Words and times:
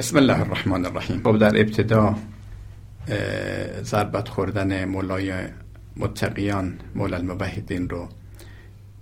بسم 0.00 0.16
الله 0.16 0.40
الرحمن 0.40 0.86
الرحیم. 0.86 1.22
خب 1.22 1.38
در 1.38 1.60
ابتدا 1.60 2.16
ضربت 3.82 4.28
خوردن 4.28 4.84
مولای 4.84 5.32
متقیان 5.96 6.78
مولا 6.94 7.16
المبهدین 7.16 7.88
رو 7.88 8.08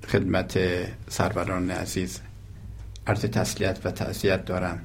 خدمت 0.08 0.58
سروران 1.08 1.70
عزیز 1.70 2.20
عرض 3.06 3.20
تسلیت 3.20 3.78
و 3.84 3.90
تعذیت 3.90 4.44
دارم 4.44 4.78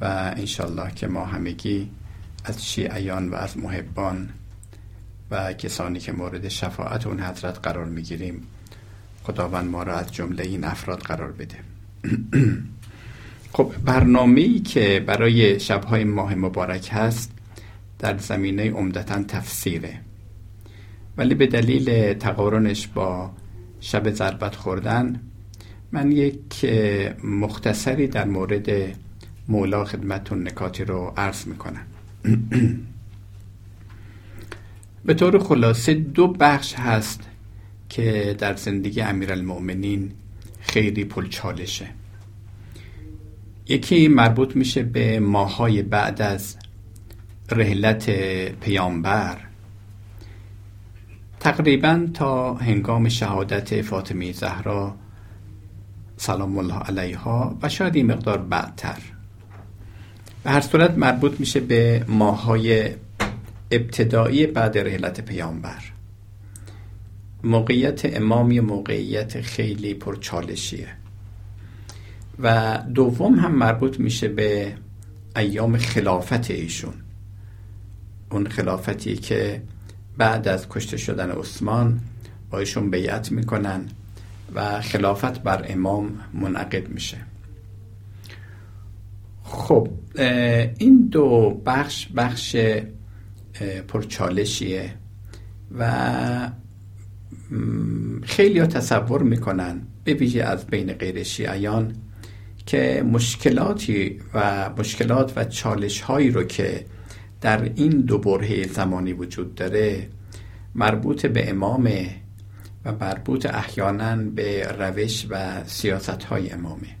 و 0.00 0.04
انشالله 0.36 0.94
که 0.94 1.06
ما 1.06 1.24
همگی 1.24 1.90
از 2.44 2.66
شیعیان 2.66 3.28
و 3.28 3.34
از 3.34 3.58
محبان 3.58 4.28
و 5.30 5.52
کسانی 5.52 5.98
که 5.98 6.12
مورد 6.12 6.48
شفاعت 6.48 7.06
اون 7.06 7.20
حضرت 7.20 7.58
قرار 7.58 7.84
می‌گیریم 7.84 8.46
خداوند 9.22 9.70
ما 9.70 9.82
را 9.82 9.94
از 9.94 10.12
جمله 10.12 10.42
این 10.42 10.64
افراد 10.64 10.98
قرار 10.98 11.32
بده. 11.32 11.56
خب 13.52 13.72
برنامه 13.84 14.58
که 14.58 15.04
برای 15.06 15.60
شبهای 15.60 16.04
ماه 16.04 16.34
مبارک 16.34 16.88
هست 16.92 17.32
در 17.98 18.18
زمینه 18.18 18.70
عمدتا 18.70 19.22
تفسیره. 19.22 20.00
ولی 21.16 21.34
به 21.34 21.46
دلیل 21.46 22.14
تقارنش 22.14 22.86
با 22.86 23.30
شب 23.80 24.10
ضربت 24.10 24.54
خوردن 24.54 25.20
من 25.92 26.12
یک 26.12 26.64
مختصری 27.24 28.06
در 28.06 28.24
مورد 28.24 28.70
مولا 29.48 29.84
خدمتون 29.84 30.46
نکاتی 30.48 30.84
رو 30.84 31.12
عرض 31.16 31.46
می‌کنم. 31.46 31.86
به 35.04 35.14
طور 35.14 35.38
خلاصه 35.38 35.94
دو 35.94 36.28
بخش 36.28 36.74
هست 36.74 37.20
که 37.88 38.36
در 38.38 38.56
زندگی 38.56 39.00
امیرالمؤمنین 39.00 40.12
خیلی 40.60 41.04
پلچالشه 41.04 41.86
یکی 43.68 44.08
مربوط 44.08 44.56
میشه 44.56 44.82
به 44.82 45.20
ماهای 45.20 45.82
بعد 45.82 46.22
از 46.22 46.56
رحلت 47.50 48.10
پیامبر. 48.60 49.36
تقریبا 51.40 52.06
تا 52.14 52.54
هنگام 52.54 53.08
شهادت 53.08 53.82
فاطمه 53.82 54.32
زهرا 54.32 54.96
سلام 56.16 56.58
الله 56.58 56.78
علیها 56.78 57.58
و 57.62 57.68
شاید 57.68 57.96
این 57.96 58.06
مقدار 58.06 58.38
بعدتر. 58.38 58.98
به 60.44 60.50
هر 60.50 60.60
صورت 60.60 60.98
مربوط 60.98 61.40
میشه 61.40 61.60
به 61.60 62.04
ماهای 62.08 62.90
ابتدایی 63.70 64.46
بعد 64.46 64.78
رحلت 64.78 65.20
پیامبر. 65.20 65.82
موقعیت 67.44 68.16
امامی 68.16 68.60
موقعیت 68.60 69.40
خیلی 69.40 69.94
پرچالشیه. 69.94 71.01
و 72.38 72.78
دوم 72.94 73.34
هم 73.34 73.54
مربوط 73.54 74.00
میشه 74.00 74.28
به 74.28 74.74
ایام 75.36 75.76
خلافت 75.76 76.50
ایشون. 76.50 76.94
اون 78.30 78.46
خلافتی 78.46 79.16
که 79.16 79.62
بعد 80.18 80.48
از 80.48 80.68
کشته 80.68 80.96
شدن 80.96 81.30
عثمان 81.30 82.00
با 82.50 82.58
ایشون 82.58 82.90
بیعت 82.90 83.32
می‌کنن 83.32 83.88
و 84.54 84.80
خلافت 84.80 85.42
بر 85.42 85.64
امام 85.68 86.20
منعقد 86.34 86.88
میشه. 86.88 87.16
خب 89.42 89.88
این 90.78 91.08
دو 91.10 91.60
بخش 91.66 92.08
بخش 92.16 92.56
پرچالشیه 93.88 94.94
و 95.78 96.50
خیلی 98.22 98.58
ها 98.58 98.66
تصور 98.66 99.22
می‌کنن 99.22 99.82
به 100.04 100.14
ویژه 100.14 100.42
از 100.42 100.66
بین 100.66 100.92
غیر 100.92 101.22
شیعیان 101.22 101.94
که 102.66 103.04
مشکلاتی 103.12 104.20
و 104.34 104.70
مشکلات 104.78 105.32
و 105.36 105.44
چالش 105.44 106.00
هایی 106.00 106.30
رو 106.30 106.44
که 106.44 106.86
در 107.40 107.70
این 107.74 107.90
دو 107.90 108.18
برهه 108.18 108.68
زمانی 108.72 109.12
وجود 109.12 109.54
داره 109.54 110.08
مربوط 110.74 111.26
به 111.26 111.50
امامه 111.50 112.14
و 112.84 112.92
مربوط 112.92 113.46
احیانا 113.46 114.16
به 114.16 114.68
روش 114.78 115.26
و 115.30 115.64
سیاست 115.64 116.24
های 116.24 116.50
امامه. 116.50 116.96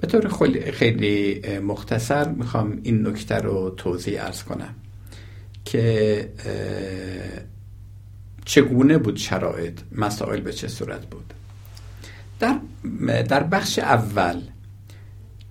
به 0.00 0.06
طور 0.06 0.28
خیلی 0.72 1.42
مختصر 1.58 2.28
می‌خوام 2.28 2.80
این 2.82 3.06
نکته 3.06 3.34
رو 3.34 3.70
توضیح 3.70 4.24
ارز 4.24 4.42
کنم 4.42 4.74
که 5.64 6.28
چگونه 8.44 8.98
بود 8.98 9.16
شرایط؟ 9.16 9.80
مسائل 9.92 10.40
به 10.40 10.52
چه 10.52 10.68
صورت 10.68 11.06
بود؟ 11.06 11.34
در, 12.40 12.58
در 13.22 13.42
بخش 13.42 13.78
اول 13.78 14.40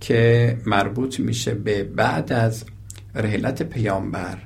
که 0.00 0.58
مربوط 0.66 1.20
میشه 1.20 1.54
به 1.54 1.84
بعد 1.84 2.32
از 2.32 2.64
رحلت 3.14 3.62
پیامبر 3.62 4.38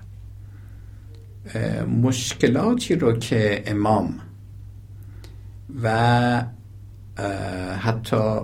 مشکلاتی 2.02 2.94
رو 2.94 3.12
که 3.12 3.62
امام 3.66 4.20
و 5.82 6.44
حتی 7.78 8.40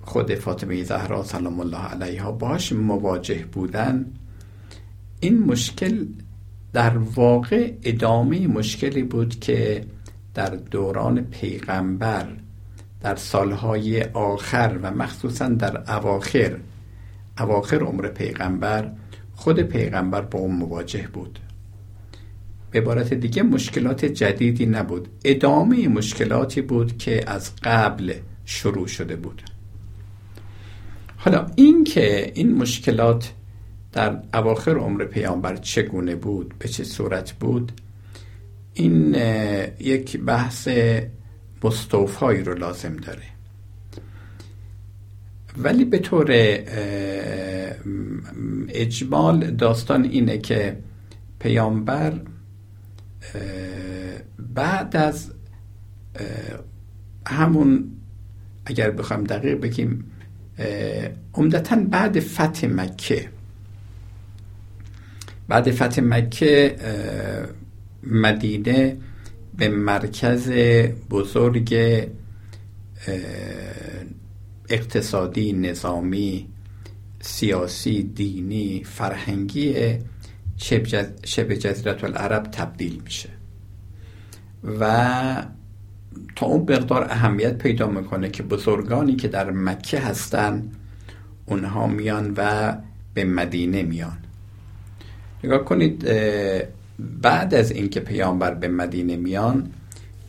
خود 0.00 0.34
فاطمه 0.34 0.84
زهرا 0.84 1.24
سلام 1.24 1.60
الله 1.60 1.84
علیها 1.84 2.32
باش 2.32 2.72
مواجه 2.72 3.44
بودن 3.44 4.06
این 5.20 5.42
مشکل 5.42 6.06
در 6.72 6.98
واقع 6.98 7.72
ادامه 7.82 8.46
مشکلی 8.46 9.02
بود 9.02 9.40
که 9.40 9.84
در 10.34 10.50
دوران 10.50 11.20
پیغمبر 11.20 12.28
در 13.00 13.16
سالهای 13.16 14.02
آخر 14.02 14.78
و 14.82 14.90
مخصوصا 14.90 15.48
در 15.48 15.92
اواخر. 15.96 16.56
اواخر 17.38 17.78
عمر 17.78 18.08
پیغمبر 18.08 18.92
خود 19.34 19.60
پیغمبر 19.60 20.20
با 20.20 20.38
اون 20.38 20.54
مواجه 20.56 21.08
بود. 21.12 21.38
به 22.70 22.80
عبارت 22.80 23.14
دیگه 23.14 23.42
مشکلات 23.42 24.04
جدیدی 24.04 24.66
نبود. 24.66 25.08
ادامه 25.24 25.88
مشکلاتی 25.88 26.60
بود 26.60 26.98
که 26.98 27.30
از 27.30 27.52
قبل 27.62 28.14
شروع 28.44 28.86
شده 28.86 29.16
بود. 29.16 29.42
حالا 31.16 31.46
این 31.56 31.84
که 31.84 32.32
این 32.34 32.54
مشکلات 32.54 33.32
در 33.92 34.18
اواخر 34.34 34.76
عمر 34.76 35.04
پیامبر 35.04 35.56
چگونه 35.56 36.14
بود 36.14 36.54
به 36.58 36.68
چه 36.68 36.84
صورت 36.84 37.32
بود 37.32 37.72
این 38.74 39.14
یک 39.80 40.20
بحث 40.20 40.68
مستوفایی 41.64 42.42
رو 42.42 42.54
لازم 42.54 42.96
داره. 42.96 43.22
ولی 45.58 45.84
به 45.84 45.98
طور 45.98 46.26
اجمال 48.68 49.50
داستان 49.50 50.04
اینه 50.04 50.38
که 50.38 50.76
پیامبر 51.38 52.20
بعد 54.38 54.96
از 54.96 55.32
همون 57.26 57.92
اگر 58.66 58.90
بخوام 58.90 59.24
دقیق 59.24 59.60
بگیم 59.60 60.12
عمدتا 61.34 61.76
بعد 61.76 62.20
فتح 62.20 62.66
مکه. 62.66 63.28
بعد 65.48 65.70
فتح 65.70 66.02
مکه 66.02 66.76
مدینه 68.02 68.96
به 69.56 69.68
مرکز 69.68 70.50
بزرگ 71.10 71.74
اقتصادی 74.68 75.52
نظامی 75.52 76.48
سیاسی 77.20 78.02
دینی 78.02 78.84
فرهنگی 78.84 79.98
شبه 81.24 81.56
جزیرت 81.56 82.04
العرب 82.04 82.42
تبدیل 82.42 83.00
میشه. 83.04 83.28
و 84.80 85.46
تا 86.36 86.46
اون 86.46 86.60
مقدار 86.60 87.04
اهمیت 87.10 87.58
پیدا 87.58 87.88
می‌کنه 87.88 88.30
که 88.30 88.42
بزرگانی 88.42 89.16
که 89.16 89.28
در 89.28 89.50
مکه 89.50 90.00
هستن 90.00 90.70
اونها 91.46 91.86
میان 91.86 92.34
و 92.36 92.76
به 93.14 93.24
مدینه 93.24 93.82
میان. 93.82 94.18
نگاه 95.44 95.64
کنید 95.64 96.04
بعد 96.98 97.54
از 97.54 97.70
اینکه 97.70 98.00
پیامبر 98.00 98.54
به 98.54 98.68
مدینه 98.68 99.16
میان 99.16 99.70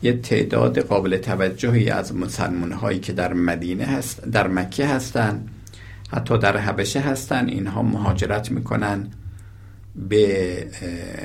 یه 0.02 0.12
تعداد 0.12 0.78
قابل 0.78 1.16
توجهی 1.16 1.90
از 1.90 2.14
مسلمان 2.14 2.72
هایی 2.72 2.98
که 2.98 3.12
در 3.12 3.32
مدینه 3.32 3.84
هست 3.84 4.22
در 4.24 4.48
مکه 4.48 4.86
هستن 4.86 5.46
حتی 6.10 6.38
در 6.38 6.56
حبشه 6.56 7.00
هستن 7.00 7.48
اینها 7.48 7.82
مهاجرت 7.82 8.50
می‌کنن 8.50 9.08
به 10.08 10.66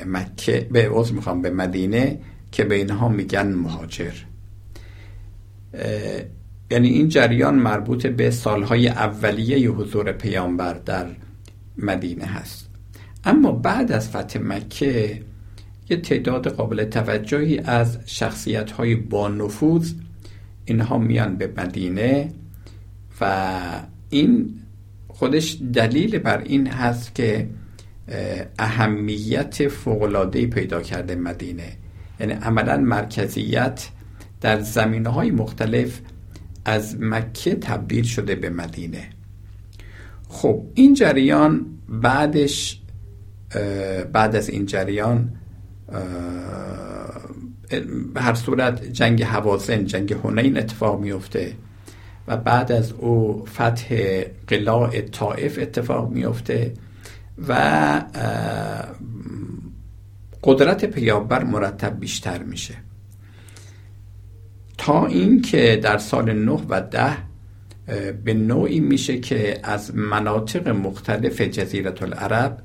مکه 0.06 0.68
به 0.72 0.88
عوض 0.88 1.12
می‌خوام 1.12 1.42
به 1.42 1.50
مدینه 1.50 2.18
که 2.52 2.64
به 2.64 2.74
اینها 2.74 3.08
میگن 3.08 3.52
مهاجر. 3.52 4.12
یعنی 6.70 6.88
این 6.88 7.08
جریان 7.08 7.54
مربوط 7.54 8.06
به 8.06 8.30
سالهای 8.30 8.88
اولیه 8.88 9.68
حضور 9.68 10.12
پیامبر 10.12 10.74
در 10.74 11.06
مدینه 11.78 12.24
هست. 12.24 12.68
اما 13.24 13.52
بعد 13.52 13.92
از 13.92 14.08
فتح 14.08 14.40
مکه 14.42 15.22
یه 15.88 15.96
تعداد 15.96 16.48
قابل 16.48 16.84
توجهی 16.84 17.58
از 17.58 17.98
شخصیت 18.06 18.70
های 18.70 18.94
با 18.94 19.28
نفوذ 19.28 19.92
اینها 20.64 20.98
میان 20.98 21.36
به 21.36 21.52
مدینه 21.56 22.32
و 23.20 23.60
این 24.10 24.54
خودش 25.08 25.58
دلیل 25.72 26.18
بر 26.18 26.38
این 26.38 26.66
هست 26.66 27.14
که 27.14 27.48
اهمیت 28.58 29.68
فوقلادهی 29.68 30.46
پیدا 30.46 30.82
کرده 30.82 31.14
مدینه. 31.14 31.72
یعنی 32.20 32.32
عملا 32.32 32.76
مرکزیت 32.76 33.88
در 34.40 34.60
زمینه 34.60 35.08
های 35.08 35.30
مختلف 35.30 36.00
از 36.64 37.00
مکه 37.00 37.54
تبدیل 37.54 38.04
شده 38.04 38.34
به 38.34 38.50
مدینه. 38.50 39.08
خب 40.28 40.62
این 40.74 40.94
جریان 40.94 41.66
بعدش 41.88 42.80
بعد 44.12 44.36
از 44.36 44.50
این 44.50 44.66
جریان 44.66 45.32
به 48.14 48.20
هر 48.20 48.34
صورت 48.34 48.84
جنگ 48.84 49.22
حوازن 49.22 49.84
جنگ 49.84 50.12
هنین 50.12 50.58
اتفاق 50.58 51.00
میفته 51.00 51.54
و 52.28 52.36
بعد 52.36 52.72
از 52.72 52.92
او 52.92 53.44
فتح 53.46 54.22
قلاع 54.48 55.00
طائف 55.00 55.58
اتفاق 55.62 56.10
میفته 56.10 56.74
و 57.48 58.02
قدرت 60.42 60.84
پیامبر 60.84 61.44
مرتب 61.44 62.00
بیشتر 62.00 62.42
میشه. 62.42 62.74
تا 64.78 65.06
اینکه 65.06 65.80
در 65.82 65.98
سال 65.98 66.32
9 66.32 66.52
و 66.68 66.80
10 66.80 67.16
به 68.24 68.34
نوعی 68.34 68.80
میشه 68.80 69.18
که 69.18 69.60
از 69.62 69.96
مناطق 69.96 70.68
مختلف 70.68 71.40
جزیرت 71.40 72.02
العرب 72.02 72.58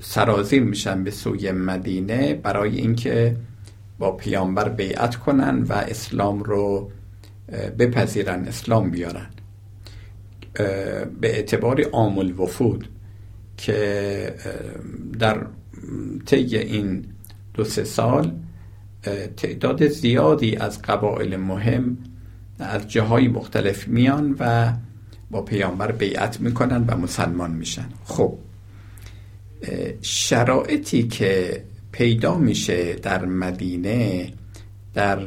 سرازیر 0.00 0.62
میشن 0.62 1.04
به 1.04 1.10
سوی 1.10 1.52
مدینه 1.52 2.34
برای 2.34 2.76
اینکه 2.76 3.36
با 3.98 4.12
پیامبر 4.12 4.68
بیعت 4.68 5.16
کنن 5.16 5.62
و 5.62 5.72
اسلام 5.72 6.42
رو 6.42 6.90
بپذیرن 7.78 8.44
اسلام 8.44 8.90
بیارن. 8.90 9.26
به 11.20 11.36
اعتبار 11.36 11.82
عامل 11.82 12.38
وفود 12.38 12.88
که 13.56 14.34
در 15.18 15.46
طی 16.26 16.56
این 16.56 17.04
دو 17.54 17.64
سه 17.64 17.84
سال 17.84 18.32
تعداد 19.36 19.88
زیادی 19.88 20.56
از 20.56 20.82
قبایل 20.82 21.36
مهم 21.36 21.98
از 22.58 22.88
جاهای 22.88 23.28
مختلف 23.28 23.88
میان 23.88 24.36
و 24.38 24.72
با 25.30 25.42
پیامبر 25.42 25.92
بیعت 25.92 26.40
می‌کنن 26.40 26.84
و 26.88 26.96
مسلمان 26.96 27.50
میشن. 27.50 27.88
خب 28.04 28.38
شرایطی 30.02 31.02
که 31.02 31.62
پیدا 31.92 32.38
میشه 32.38 32.94
در 32.94 33.24
مدینه 33.24 34.32
در 34.94 35.18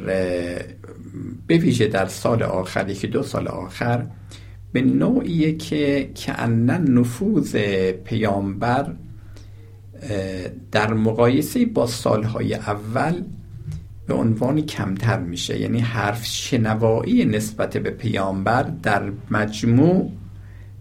بویژه 1.48 1.86
در 1.86 2.06
سال 2.06 2.42
آخر 2.42 2.88
یکی 2.88 3.06
دو 3.06 3.22
سال 3.22 3.48
آخر 3.48 4.06
به 4.72 4.82
نوعیه 4.82 5.56
که 5.56 6.10
کعنن 6.14 6.98
نفوذ 6.98 7.56
پیامبر 8.04 8.92
در 10.72 10.94
مقایسه 10.94 11.66
با 11.66 11.86
سالهای 11.86 12.54
اول 12.54 13.22
به 14.06 14.14
عنوانی 14.14 14.62
کمتر 14.62 15.20
میشه. 15.20 15.60
یعنی 15.60 15.80
حرف 15.80 16.24
شنوایی 16.24 17.24
نسبت 17.24 17.76
به 17.76 17.90
پیامبر 17.90 18.62
در 18.62 19.12
مجموع 19.30 20.12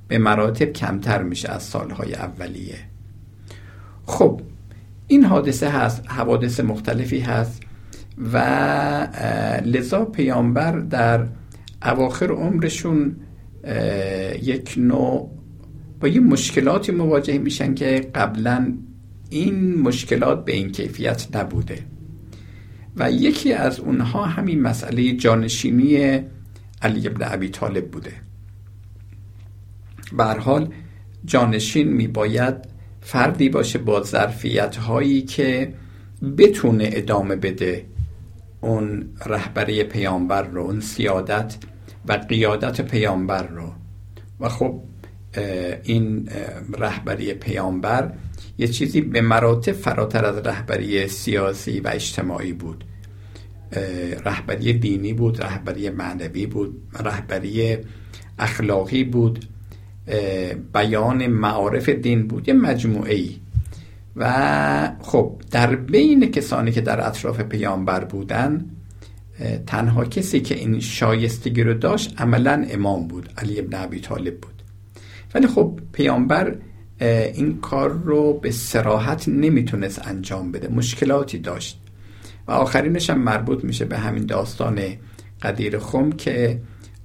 به 0.07 0.18
مراتب 0.18 0.72
کمتر 0.74 1.24
میشه 1.24 1.50
از 1.50 1.63
سالهای 1.63 2.13
اولیه. 2.13 2.88
خب 4.10 4.42
این 5.08 5.24
حادثه 5.24 5.70
هست 5.70 6.04
حوادث 6.08 6.60
مختلفی 6.60 7.20
هست 7.20 7.64
و 8.34 8.38
لذا 9.66 10.06
پیامبر 10.06 10.80
در 10.80 11.28
اواخر 11.86 12.32
عمرشون 12.32 13.16
یک 14.42 14.74
نوع 14.78 15.32
با 16.00 16.08
یه 16.08 16.20
مشکلاتی 16.20 16.92
مواجه 16.92 17.38
میشن 17.38 17.74
که 17.74 18.12
قبلا 18.16 18.74
این 19.30 19.82
مشکلات 19.82 20.46
به 20.46 20.54
این 20.54 20.72
کیفیت 20.72 21.36
نبوده. 21.36 21.80
و 22.96 23.12
یکی 23.12 23.54
از 23.54 23.80
اونها 23.80 24.26
همین 24.26 24.62
مسئله 24.62 25.12
جانشینی 25.12 26.20
علی 26.82 27.08
ابن 27.08 27.34
ابی 27.34 27.50
طالب 27.50 27.92
بوده. 27.92 28.14
به 30.18 30.24
حال 30.24 30.70
جانشین 31.26 31.88
میباید 31.94 32.79
فردی 33.01 33.50
باشه 33.50 33.80
با 33.80 34.04
ظرفیت 34.04 34.75
هایی 34.75 35.22
که 35.22 35.74
بتونه 36.38 36.90
ادامه 36.94 37.36
بده 37.36 37.86
اون 38.62 39.10
رهبری 39.25 39.84
پیامبر 39.84 40.44
رو 40.44 40.62
اون 40.62 40.80
سیادت 40.80 41.57
و 42.07 42.13
قیادت 42.13 42.81
پیامبر 42.81 43.48
رو. 43.48 43.74
و 44.40 44.50
خب 44.50 44.81
این 45.84 46.30
رهبری 46.78 47.34
پیامبر 47.34 48.13
یه 48.57 48.68
چیزی 48.68 49.01
به 49.01 49.22
مراتب 49.22 49.72
فراتر 49.72 50.25
از 50.25 50.38
رهبری 50.38 51.07
سیاسی 51.07 51.80
و 51.80 51.88
اجتماعی 51.88 52.54
بود. 52.54 52.84
رهبری 54.25 54.74
دینی 54.74 55.13
بود 55.13 55.44
رهبری 55.44 55.90
معنوی 55.90 56.46
بود 56.46 56.81
رهبری 57.00 57.78
اخلاقی 58.40 59.04
بود. 59.04 59.46
بیان 60.74 61.28
معارف 61.28 61.90
دین 61.90 62.28
بود 62.28 62.48
یه 62.48 62.54
مجموعه 62.54 63.16
ای 63.16 63.36
و 64.16 64.92
خب 65.02 65.42
در 65.52 65.76
بین 65.76 66.32
کسانی 66.32 66.72
که 66.72 66.82
در 66.82 67.08
اطراف 67.08 67.42
پیامبر 67.42 68.04
بودن 68.04 68.66
تنها 69.68 70.06
کسی 70.06 70.40
که 70.40 70.56
این 70.56 70.80
شایستگی 70.80 71.64
رو 71.64 71.74
داشت 71.74 72.22
عملا 72.22 72.66
امام 72.70 73.08
بود 73.08 73.30
علی 73.38 73.60
ابن 73.60 73.84
ابی 73.84 74.00
طالب 74.00 74.38
بود. 74.38 74.64
ولی 75.34 75.48
خب 75.48 75.80
پیامبر 75.94 76.56
این 77.34 77.58
کار 77.62 77.90
رو 77.90 78.34
به 78.34 78.52
سراحت 78.52 79.30
نمی‌تونست 79.30 80.08
انجام 80.08 80.52
بده 80.52 80.68
مشکلاتی 80.68 81.38
داشت. 81.38 81.82
و 82.48 82.52
آخرینش 82.52 83.10
هم 83.10 83.20
مربوط 83.20 83.64
میشه 83.64 83.86
به 83.86 83.98
همین 83.98 84.26
داستان 84.26 84.80
قدیر 85.42 85.80
خم 85.80 86.12
که 86.12 86.62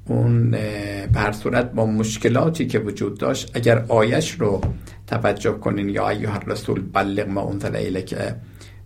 اون 0.07 0.51
به 0.51 1.09
هر 1.15 1.33
صورت 1.33 1.73
با 1.73 1.87
مشکلاتی 1.87 2.67
که 2.67 2.79
وجود 2.79 3.19
داشت 3.19 3.51
اگر 3.55 3.85
آیش 3.89 4.31
رو 4.31 4.61
توجه 5.07 5.53
کنین 5.53 5.89
یا 5.89 6.09
ایها 6.09 6.35
الرسول 6.35 6.83
بلغ 6.93 7.29
ما 7.29 7.51
انزل 7.51 7.77
الیک 7.77 8.15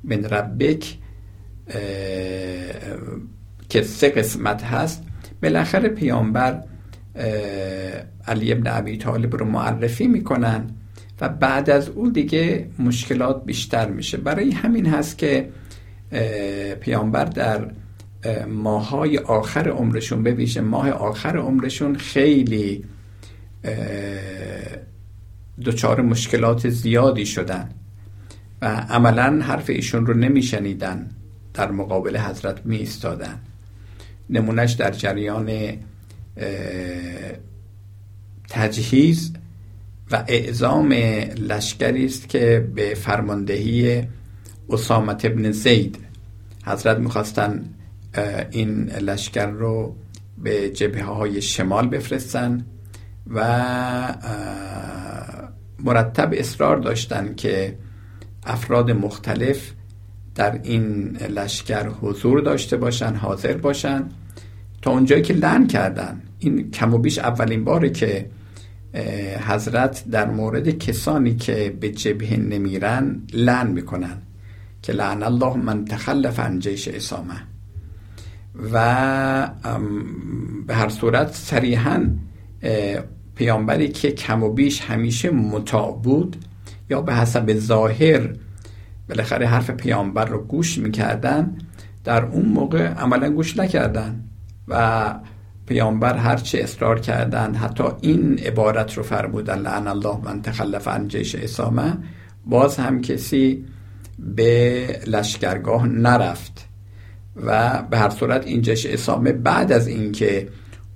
من 0.04 0.24
ربک 0.24 0.96
که 3.68 3.82
سه 3.82 4.08
قسمت 4.08 4.62
هست. 4.62 5.04
بالاخره 5.42 5.88
پیامبر 5.88 6.62
علی 8.26 8.52
ابن 8.52 8.66
ابی 8.66 8.96
طالب 8.96 9.36
رو 9.36 9.46
معرفی 9.46 10.06
می‌کنن 10.06 10.70
و 11.20 11.28
بعد 11.28 11.70
از 11.70 11.88
اون 11.88 12.12
دیگه 12.12 12.68
مشکلات 12.78 13.44
بیشتر 13.44 13.90
میشه. 13.90 14.16
برای 14.16 14.50
همین 14.50 14.86
هست 14.86 15.18
که 15.18 15.48
پیامبر 16.80 17.24
در 17.24 17.70
ماهای 18.48 19.18
آخر 19.18 19.68
عمرشون 19.68 20.22
بویژه 20.22 20.60
ماه 20.60 20.90
آخر 20.90 21.36
عمرشون 21.36 21.96
خیلی 21.96 22.84
دچار 25.64 26.00
مشکلات 26.00 26.68
زیادی 26.68 27.26
شدن 27.26 27.70
و 28.62 28.66
عملا 28.66 29.42
حرف 29.42 29.70
ایشون 29.70 30.06
رو 30.06 30.14
نمیشنیدن 30.14 31.10
در 31.54 31.70
مقابل 31.70 32.16
حضرت 32.16 32.66
می 32.66 32.76
ایستادن 32.76 33.40
نمونش 34.30 34.72
در 34.72 34.90
جریان 34.90 35.72
تجهیز 38.48 39.32
و 40.10 40.24
اعزام 40.28 40.92
لشکری 41.38 42.04
است 42.04 42.28
که 42.28 42.68
به 42.74 42.94
فرماندهی 42.94 44.02
اسامت 44.70 45.24
ابن 45.24 45.50
زید. 45.50 45.98
حضرت 46.64 46.98
می‌خواستن 46.98 47.74
این 48.50 48.90
لشکر 48.90 49.46
رو 49.46 49.96
به 50.38 50.70
جبهه 50.70 51.04
های 51.04 51.42
شمال 51.42 51.88
بفرستن 51.88 52.66
و 53.30 53.42
مرتب 55.84 56.30
اصرار 56.32 56.76
داشتن 56.76 57.34
که 57.34 57.78
افراد 58.46 58.90
مختلف 58.90 59.72
در 60.34 60.60
این 60.62 61.16
لشکر 61.16 61.88
حضور 61.88 62.40
داشته 62.40 62.76
باشن 62.76 63.14
حاضر 63.14 63.56
باشن. 63.56 64.04
تا 64.82 64.90
اونجایی 64.90 65.22
که 65.22 65.34
لن 65.34 65.66
کردن. 65.66 66.22
این 66.38 66.70
کم 66.70 66.94
و 66.94 66.98
بیش 66.98 67.18
اولین 67.18 67.64
باره 67.64 67.90
که 67.90 68.30
حضرت 69.48 70.04
در 70.10 70.30
مورد 70.30 70.70
کسانی 70.70 71.36
که 71.36 71.76
به 71.80 71.88
جبهه 71.88 72.36
نمیرن 72.36 73.22
لن 73.32 73.66
می‌کنن. 73.66 74.22
که 74.82 74.92
لعن 74.92 75.22
الله 75.22 75.56
من 75.56 75.84
تخلف 75.84 76.40
عن 76.40 76.58
جیش 76.58 76.88
اسامه 76.88 77.34
و 78.72 79.50
به 80.66 80.74
هر 80.74 80.88
صورت 80.88 81.32
صریحا 81.32 82.06
پیامبری 83.34 83.88
که 83.88 84.10
کم 84.10 84.42
و 84.42 84.50
بیش 84.50 84.80
همیشه 84.80 85.30
مطاع 85.30 86.00
بود 86.02 86.36
یا 86.90 87.02
به 87.02 87.14
حسب 87.14 87.54
ظاهر 87.54 88.34
بالاخره 89.08 89.46
حرف 89.46 89.70
پیامبر 89.70 90.24
رو 90.24 90.38
گوش 90.44 90.78
می‌کردن 90.78 91.58
در 92.04 92.24
اون 92.24 92.44
موقع 92.44 92.86
عملا 92.86 93.30
گوش 93.30 93.56
نکردن 93.56 94.24
و 94.68 95.14
پیامبر 95.66 96.16
هرچه 96.16 96.58
اصرار 96.58 97.00
کردند 97.00 97.56
حتی 97.56 97.84
این 98.00 98.38
عبارت 98.38 98.94
رو 98.94 99.02
فرمودن 99.02 99.58
لعن 99.58 99.86
الله 99.86 100.18
من 100.24 100.42
تخلف 100.42 100.88
عن 100.88 101.08
جیش 101.08 101.34
اسامه 101.34 101.98
باز 102.46 102.76
هم 102.76 103.00
کسی 103.00 103.64
به 104.18 104.86
لشکرگاه 105.06 105.86
نرفت. 105.86 106.67
و 107.46 107.82
به 107.90 107.98
هر 107.98 108.10
صورت 108.10 108.46
این 108.46 108.62
جیش 108.62 108.86
اسامه 108.86 109.32
بعد 109.32 109.72
از 109.72 109.86
اینکه 109.86 110.48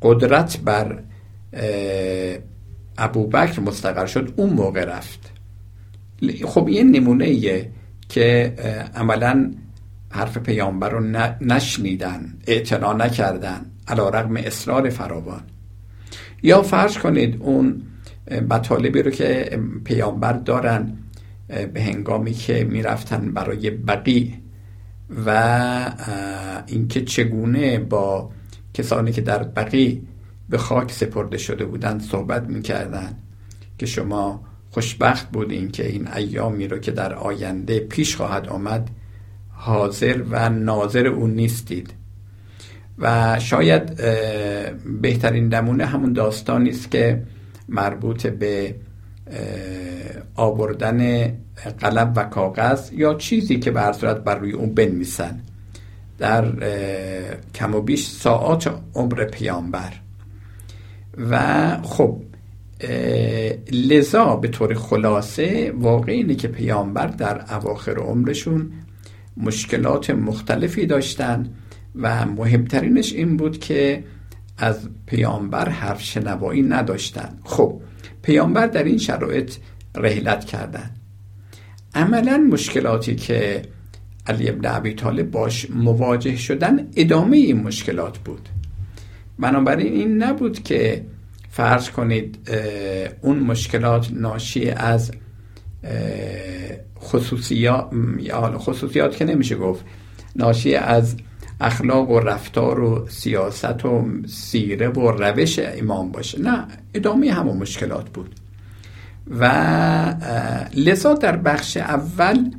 قدرت 0.02 0.58
بر 0.58 1.02
ابوبکر 2.98 3.60
مستقر 3.60 4.06
شد 4.06 4.32
اون 4.36 4.50
موقع 4.50 4.84
رفت. 4.84 5.32
خب 6.44 6.66
این 6.66 6.90
نمونه 6.90 7.24
ایه 7.24 7.70
که 8.08 8.54
عملا 8.94 9.50
حرف 10.10 10.38
پیامبر 10.38 10.90
رو 10.90 11.00
نشنیدن 11.40 12.34
اعتنا 12.46 12.92
نکردن 12.92 13.66
علا 13.88 14.08
رقم 14.08 14.36
اصرار 14.36 14.90
فراوان. 14.90 15.42
یا 16.42 16.62
فرض 16.62 16.98
کنید 16.98 17.36
اون 17.40 17.82
مطالبی 18.50 19.02
رو 19.02 19.10
که 19.10 19.60
پیامبر 19.84 20.32
دارن 20.32 20.92
به 21.74 21.82
هنگامی 21.82 22.32
که 22.32 22.64
می‌رفتن 22.64 23.32
برای 23.32 23.70
بقی 23.70 24.41
و 25.26 26.64
اینکه 26.66 27.04
چگونه 27.04 27.78
با 27.78 28.30
کسانی 28.74 29.12
که 29.12 29.20
در 29.20 29.42
بقی 29.42 30.02
به 30.48 30.58
خاک 30.58 30.92
سپرده 30.92 31.38
شده 31.38 31.64
بودند 31.64 32.02
صحبت 32.02 32.42
می‌کردن 32.42 33.16
که 33.78 33.86
شما 33.86 34.44
خوشبخت 34.70 35.30
بودین 35.30 35.70
که 35.70 35.86
این 35.86 36.08
ایامی 36.08 36.68
رو 36.68 36.78
که 36.78 36.90
در 36.90 37.14
آینده 37.14 37.80
پیش 37.80 38.16
خواهد 38.16 38.48
آمد 38.48 38.90
حاضر 39.50 40.22
و 40.30 40.48
ناظر 40.48 41.06
اون 41.06 41.30
نیستید. 41.30 41.94
و 42.98 43.38
شاید 43.40 43.96
بهترین 45.02 45.54
نمونه 45.54 45.86
همون 45.86 46.12
داستانی 46.12 46.70
است 46.70 46.90
که 46.90 47.22
مربوط 47.68 48.26
به 48.26 48.74
آوردن 50.34 51.26
قلم 51.78 52.12
و 52.16 52.24
کاغذ 52.24 52.92
یا 52.92 53.14
چیزی 53.14 53.58
که 53.58 53.70
به 53.70 53.92
صورت 53.92 54.24
بر 54.24 54.38
روی 54.38 54.52
اون 54.52 54.74
بنویسن. 54.74 55.40
در 56.18 56.52
کم 57.54 57.74
و 57.74 57.80
بیش 57.80 58.06
ساعات 58.06 58.74
عمر 58.94 59.24
پیامبر. 59.24 59.92
و 61.30 61.38
خب 61.82 62.22
لذا 63.72 64.36
به 64.36 64.48
طور 64.48 64.74
خلاصه 64.74 65.72
واقع 65.76 66.12
اینه 66.12 66.34
که 66.34 66.48
پیامبر 66.48 67.06
در 67.06 67.54
اواخر 67.54 67.98
عمرشون 67.98 68.72
مشکلات 69.36 70.10
مختلفی 70.10 70.86
داشتن 70.86 71.50
و 71.94 72.26
مهمترینش 72.26 73.12
این 73.12 73.36
بود 73.36 73.58
که 73.58 74.04
از 74.58 74.88
پیامبر 75.06 75.68
حرف 75.68 76.02
شنوایی 76.02 76.62
نداشتن. 76.62 77.38
خب 77.44 77.80
پیامبر 78.22 78.66
در 78.66 78.84
این 78.84 78.98
شرایط 78.98 79.54
رحلت 79.96 80.44
کردن 80.44 80.90
عملا 81.94 82.38
مشکلاتی 82.38 83.16
که 83.16 83.62
علی 84.26 84.48
ابن 84.48 84.68
عبی 84.68 84.94
طالب 84.94 85.30
باش 85.30 85.70
مواجه 85.70 86.36
شدن 86.36 86.88
ادامه 86.96 87.36
این 87.36 87.62
مشکلات 87.62 88.18
بود. 88.18 88.48
بنابراین 89.38 89.92
این 89.92 90.22
نبود 90.22 90.62
که 90.62 91.04
فرض 91.50 91.90
کنید 91.90 92.38
اون 93.20 93.38
مشکلات 93.38 94.10
ناشی 94.12 94.70
از 94.70 95.12
خصوصیات 97.00 97.90
خصوصیات 98.58 99.16
که 99.16 99.24
نمیشه 99.24 99.56
گفت 99.56 99.84
ناشی 100.36 100.74
از 100.74 101.16
اخلاق 101.62 102.10
و 102.10 102.20
رفتار 102.20 102.80
و 102.80 103.06
سیاست 103.08 103.84
و 103.84 104.08
سیره 104.26 104.88
و 104.88 105.10
روش 105.10 105.58
امام 105.62 106.12
باشه. 106.12 106.40
نه 106.40 106.66
ادامه 106.94 107.32
همون 107.32 107.56
مشکلات 107.56 108.10
بود. 108.10 108.34
و 109.30 109.44
لذا 110.74 111.14
در 111.14 111.36
بخش 111.36 111.76
اول 111.76 112.50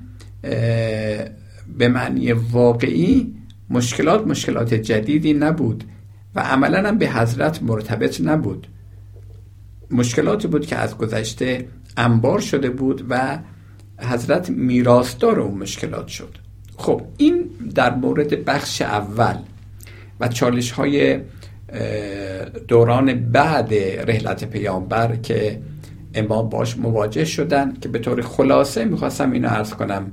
به 1.78 1.88
معنی 1.88 2.32
واقعی 2.32 3.36
مشکلات 3.70 4.28
مشکلات 4.28 4.74
جدیدی 4.74 5.34
نبود 5.34 5.84
و 6.36 6.40
عملا 6.40 6.88
هم 6.88 6.98
به 6.98 7.10
حضرت 7.10 7.64
مرتبط 7.64 8.22
نبود. 8.22 8.68
مشکلاتی 9.92 10.48
بود 10.48 10.66
که 10.66 10.76
از 10.76 10.98
گذشته 10.98 11.68
انبار 11.98 12.40
شده 12.40 12.70
بود 12.70 13.06
و 13.10 13.40
حضرت 13.98 14.50
میراستار 14.50 15.40
اون 15.40 15.58
مشکلات 15.58 16.08
شد. 16.08 16.38
خب 16.78 17.02
این 17.18 17.50
در 17.76 17.96
مورد 17.96 18.46
بخش 18.46 18.82
اول 18.82 19.36
و 20.20 20.28
چالش 20.28 20.72
های 20.72 21.20
دوران 22.68 23.32
بعد 23.32 23.74
رحلت 24.10 24.44
پیامبر 24.44 25.16
که 25.16 25.60
امام 26.14 26.50
باش 26.50 26.78
مواجه 26.78 27.26
شدن 27.26 27.74
که 27.82 27.90
به 27.90 28.00
طور 28.00 28.22
خلاصه 28.22 28.86
می‌خواستم 28.86 29.32
اینو 29.32 29.50
ارز 29.50 29.74
کنم 29.74 30.12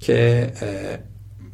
که 0.00 0.50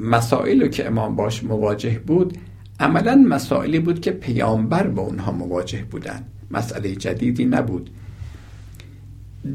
مسائلی 0.00 0.68
که 0.68 0.86
امام 0.86 1.16
باش 1.16 1.44
مواجه 1.44 1.98
بود 1.98 2.38
عملا 2.80 3.24
مسائلی 3.28 3.78
بود 3.78 4.00
که 4.00 4.10
پیامبر 4.10 4.86
با 4.86 5.02
اونها 5.02 5.32
مواجه 5.32 5.82
بودن. 5.90 6.24
مسئله 6.50 6.96
جدیدی 6.96 7.44
نبود. 7.44 7.90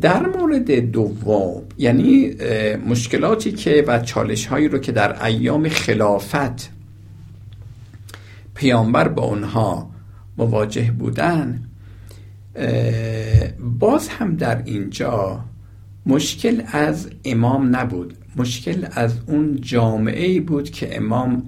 در 0.02 0.26
مورد 0.26 0.72
دوم 0.72 1.62
یعنی 1.78 2.36
مشکلاتی 2.88 3.52
که 3.52 3.84
و 3.88 4.00
چالش 4.00 4.46
هایی 4.46 4.68
رو 4.68 4.80
که 4.80 4.92
در 4.92 5.26
ایام 5.26 5.70
خلافت 5.70 6.70
پیامبر 8.56 9.08
با 9.08 9.24
اونها 9.24 9.90
مواجه 10.38 10.92
بودن 10.92 11.62
باز 13.80 14.08
هم 14.08 14.36
در 14.36 14.64
اینجا 14.66 15.46
مشکل 16.06 16.62
از 16.72 17.10
امام 17.26 17.76
نبود. 17.76 18.14
مشکل 18.36 18.86
از 18.92 19.14
اون 19.28 19.62
جامعه 19.62 20.42
بود 20.42 20.70
که 20.70 20.98
امام 20.98 21.44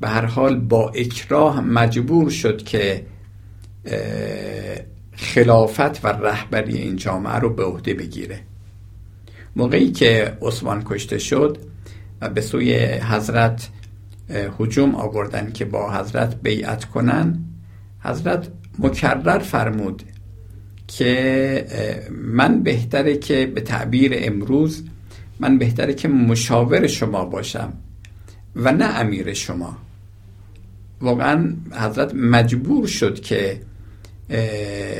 به 0.00 0.08
هر 0.08 0.24
حال 0.24 0.56
با 0.60 0.90
اکراه 0.90 1.60
مجبور 1.60 2.30
شد 2.30 2.62
که 2.62 3.06
خلافت 5.12 6.04
و 6.04 6.08
رهبری 6.08 6.78
این 6.78 6.96
جامعه 6.96 7.34
رو 7.34 7.54
به 7.54 7.64
عهده 7.64 7.94
بگیره. 7.94 8.40
موقعی 9.56 9.92
که 9.92 10.38
عثمان 10.42 10.82
کشته 10.84 11.18
شد 11.18 11.58
و 12.20 12.28
به 12.28 12.40
سوی 12.40 12.84
حضرت 12.84 13.68
حجوم 14.58 14.94
آوردن 14.94 15.52
که 15.52 15.64
با 15.64 15.92
حضرت 15.92 16.42
بیعت 16.42 16.84
کنن 16.84 17.38
حضرت 18.00 18.48
مکرر 18.78 19.38
فرمود 19.38 20.02
که 20.86 21.66
من 22.10 22.62
بهتره 22.62 23.16
که 23.16 23.46
به 23.46 23.60
تعبیر 23.60 24.12
امروز 24.14 24.84
من 25.40 25.58
بهتره 25.58 25.94
که 25.94 26.08
مشاور 26.08 26.86
شما 26.86 27.24
باشم 27.24 27.72
و 28.56 28.72
نه 28.72 28.84
امیر 28.84 29.32
شما. 29.32 29.76
واقعا 31.00 31.56
حضرت 31.72 32.14
مجبور 32.14 32.86
شد 32.86 33.20
که 33.20 33.60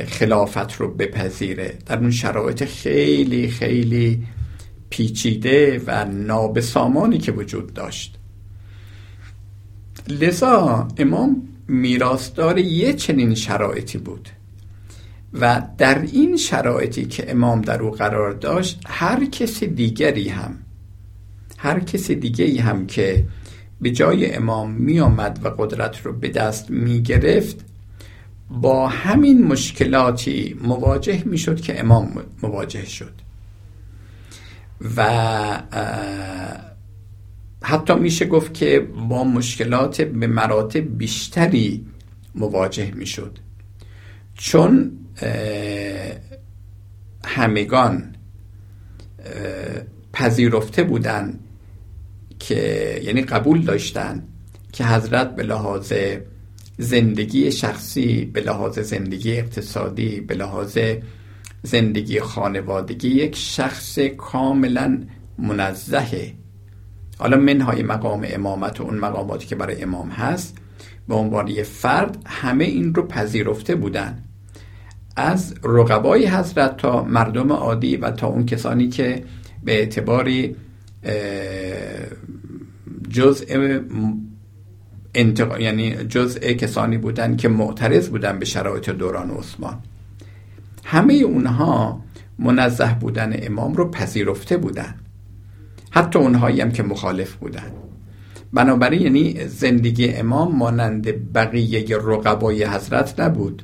خلافت 0.07 0.73
رو 0.73 0.87
بپذیره. 0.87 1.77
در 1.85 1.97
اون 1.97 2.11
شرایط 2.11 2.63
خیلی 2.63 3.47
خیلی 3.47 4.23
پیچیده 4.89 5.81
و 5.87 6.05
نابسامانی 6.05 7.17
که 7.17 7.31
وجود 7.31 7.73
داشت. 7.73 8.19
لذا 10.09 10.87
امام 10.97 11.41
میراستار 11.67 12.57
یه 12.57 12.93
چنین 12.93 13.35
شرایطی 13.35 13.97
بود 13.97 14.29
و 15.33 15.61
در 15.77 16.01
این 16.01 16.37
شرایطی 16.37 17.05
که 17.05 17.31
امام 17.31 17.61
در 17.61 17.81
او 17.81 17.91
قرار 17.91 18.31
داشت 18.31 18.81
هر 18.87 19.25
کسی 19.25 19.67
دیگری 19.67 20.29
هم 20.29 20.57
هر 21.57 21.79
کسی 21.79 22.15
دیگری 22.15 22.57
هم 22.57 22.87
که 22.87 23.25
به 23.81 23.91
جای 23.91 24.33
امام 24.33 24.71
می 24.71 24.99
آمد 24.99 25.39
و 25.43 25.47
قدرت 25.47 26.05
رو 26.05 26.13
به 26.13 26.27
دست 26.27 26.71
می 26.71 27.01
گرفت 27.01 27.65
با 28.61 28.87
همین 28.87 29.43
مشکلاتی 29.43 30.57
مواجه 30.61 31.23
می 31.25 31.37
شد 31.37 31.61
که 31.61 31.79
امام 31.79 32.23
مواجه 32.43 32.85
شد. 32.85 33.13
و 34.97 35.03
حتی 37.63 37.93
میشه 37.93 38.25
گفت 38.25 38.53
که 38.53 38.79
با 39.09 39.23
مشکلات 39.23 40.01
به 40.01 40.27
مراتب 40.27 40.97
بیشتری 40.97 41.85
مواجه 42.35 42.91
می 42.91 43.05
شد 43.05 43.37
چون 44.33 44.91
همگان 47.25 48.15
پذیرفته 50.13 50.83
بودن 50.83 51.39
که 52.39 53.01
یعنی 53.03 53.21
قبول 53.21 53.61
داشتن 53.61 54.23
که 54.71 54.85
حضرت 54.85 55.35
به 55.35 55.43
لحاظ 55.43 55.93
زندگی 56.77 57.51
شخصی 57.51 58.25
به 58.25 58.41
لحاظ 58.41 58.79
زندگی 58.79 59.31
اقتصادی 59.31 60.21
به 60.21 60.35
لحاظ 60.35 60.77
زندگی 61.63 62.19
خانوادگی 62.19 63.09
یک 63.09 63.35
شخص 63.35 63.99
کاملا 63.99 65.03
منزهه 65.37 66.33
حالا 67.17 67.37
منهای 67.37 67.83
مقام 67.83 68.25
امامت 68.29 68.81
و 68.81 68.83
اون 68.83 68.97
مقاماتی 68.97 69.47
که 69.47 69.55
برای 69.55 69.83
امام 69.83 70.09
هست 70.09 70.57
به 71.07 71.15
عنوان 71.15 71.47
یه 71.47 71.63
فرد 71.63 72.17
همه 72.25 72.63
این 72.63 72.95
رو 72.95 73.07
پذیرفته 73.07 73.75
بودن. 73.75 74.23
از 75.15 75.55
رقبای 75.63 76.27
حضرت 76.27 76.77
تا 76.77 77.03
مردم 77.03 77.51
عادی 77.51 77.97
و 77.97 78.11
تا 78.11 78.27
اون 78.27 78.45
کسانی 78.45 78.89
که 78.89 79.23
به 79.63 79.71
اعتباری 79.71 80.55
جزء 83.09 83.45
انتق... 85.15 85.59
یعنی 85.59 85.95
جزء 85.95 86.39
کسانی 86.39 86.97
بودن 86.97 87.35
که 87.35 87.47
معترض 87.47 88.09
بودن 88.09 88.39
به 88.39 88.45
شرایط 88.45 88.89
دوران 88.89 89.31
عثمان. 89.31 89.79
همه 90.83 91.13
اونها 91.13 92.01
منزه 92.39 92.97
بودن 92.99 93.33
امام 93.35 93.73
رو 93.73 93.91
پذیرفته 93.91 94.57
بودن. 94.57 94.95
حتی 95.91 96.19
اونهایی 96.19 96.61
هم 96.61 96.71
که 96.71 96.83
مخالف 96.83 97.33
بودن. 97.33 97.71
بنابراین 98.53 99.01
یعنی 99.01 99.47
زندگی 99.47 100.09
امام 100.09 100.55
مانند 100.55 101.33
بقیه 101.33 101.97
رقبای 101.97 102.65
حضرت 102.65 103.19
نبود. 103.19 103.63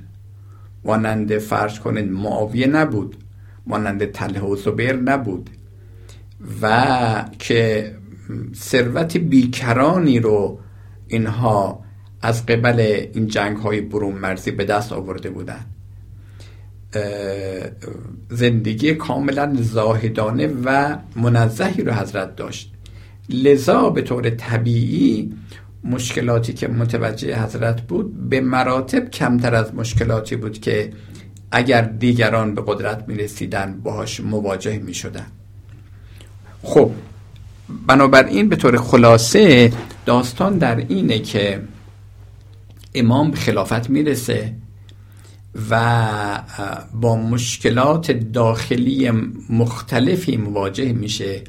مانند 0.85 1.37
فرض 1.37 1.79
کنید 1.79 2.11
معاویه 2.11 2.67
نبود. 2.67 3.15
مانند 3.67 4.05
تله 4.05 4.41
و 4.41 4.55
زبیر 4.55 4.93
نبود. 4.93 5.49
و 6.61 7.25
که 7.39 7.91
ثروت 8.55 9.17
بیکرانی 9.17 10.19
رو 10.19 10.59
اینها 11.09 11.83
از 12.21 12.45
قبل 12.45 12.79
این 13.13 13.27
جنگ 13.27 13.57
های 13.57 13.81
برون 13.81 14.15
مرزی 14.15 14.51
به 14.51 14.65
دست 14.65 14.93
آورده 14.93 15.29
بودند. 15.29 15.65
زندگی 18.29 18.93
کاملا 18.93 19.55
زاهدانه 19.59 20.47
و 20.65 20.97
منزهی 21.15 21.83
رو 21.83 21.93
حضرت 21.93 22.35
داشت. 22.35 22.73
لذا 23.29 23.89
به 23.89 24.01
طور 24.01 24.29
طبیعی 24.29 25.33
مشکلاتی 25.83 26.53
که 26.53 26.67
متوجه 26.67 27.43
حضرت 27.43 27.81
بود 27.81 28.29
به 28.29 28.41
مراتب 28.41 29.09
کمتر 29.09 29.55
از 29.55 29.75
مشکلاتی 29.75 30.35
بود 30.35 30.61
که 30.61 30.91
اگر 31.51 31.81
دیگران 31.81 32.55
به 32.55 32.63
قدرت 32.67 33.03
می 33.07 33.15
رسیدن 33.15 33.79
باهاش 33.83 34.19
مواجه 34.19 34.77
می 34.79 34.93
شدن 34.93 35.25
خب 36.63 36.91
بنابراین 37.87 38.49
به 38.49 38.55
طور 38.55 38.77
خلاصه 38.77 39.71
داستان 40.05 40.57
در 40.57 40.77
اینه 40.77 41.19
که 41.19 41.61
امام 42.95 43.31
به 43.31 43.37
خلافت 43.37 43.89
می‌رسه 43.89 44.55
و 45.69 46.43
با 46.93 47.15
مشکلات 47.15 48.11
داخلی 48.11 49.11
مختلفی 49.49 50.37
مواجه 50.37 50.93
میشه 50.93 51.41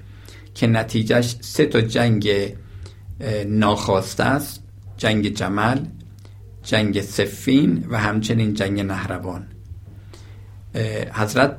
که 0.54 0.66
نتیجهش 0.66 1.36
سه 1.40 1.66
تا 1.66 1.80
جنگ 1.80 2.30
ناخواسته 3.46 4.24
است 4.24 4.62
جنگ 4.96 5.28
جمل 5.28 5.78
جنگ 6.62 7.00
سفین 7.00 7.86
و 7.90 7.98
همچنین 7.98 8.54
جنگ 8.54 8.80
نهروان. 8.80 9.46
حضرت 11.12 11.56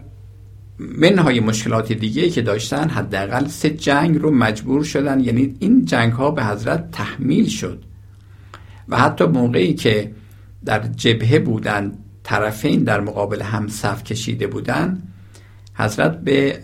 منهای 0.97 1.39
مشکلات 1.39 1.93
دیگه 1.93 2.29
که 2.29 2.41
داشتن 2.41 2.89
حداقل 2.89 3.47
سه 3.47 3.69
جنگ 3.69 4.17
رو 4.17 4.31
مجبور 4.31 4.83
شدن. 4.83 5.19
یعنی 5.19 5.55
این 5.59 5.85
جنگ 5.85 6.13
ها 6.13 6.31
به 6.31 6.45
حضرت 6.45 6.91
تحمیل 6.91 7.47
شد. 7.47 7.83
و 8.89 8.97
حتی 8.97 9.25
موقعی 9.25 9.73
که 9.73 10.11
در 10.65 10.87
جبهه 10.87 11.39
بودن 11.39 11.93
طرفین 12.23 12.83
در 12.83 12.99
مقابل 12.99 13.41
هم 13.41 13.67
صف 13.67 14.03
کشیده 14.03 14.47
بودن 14.47 15.01
حضرت 15.73 16.21
به 16.21 16.59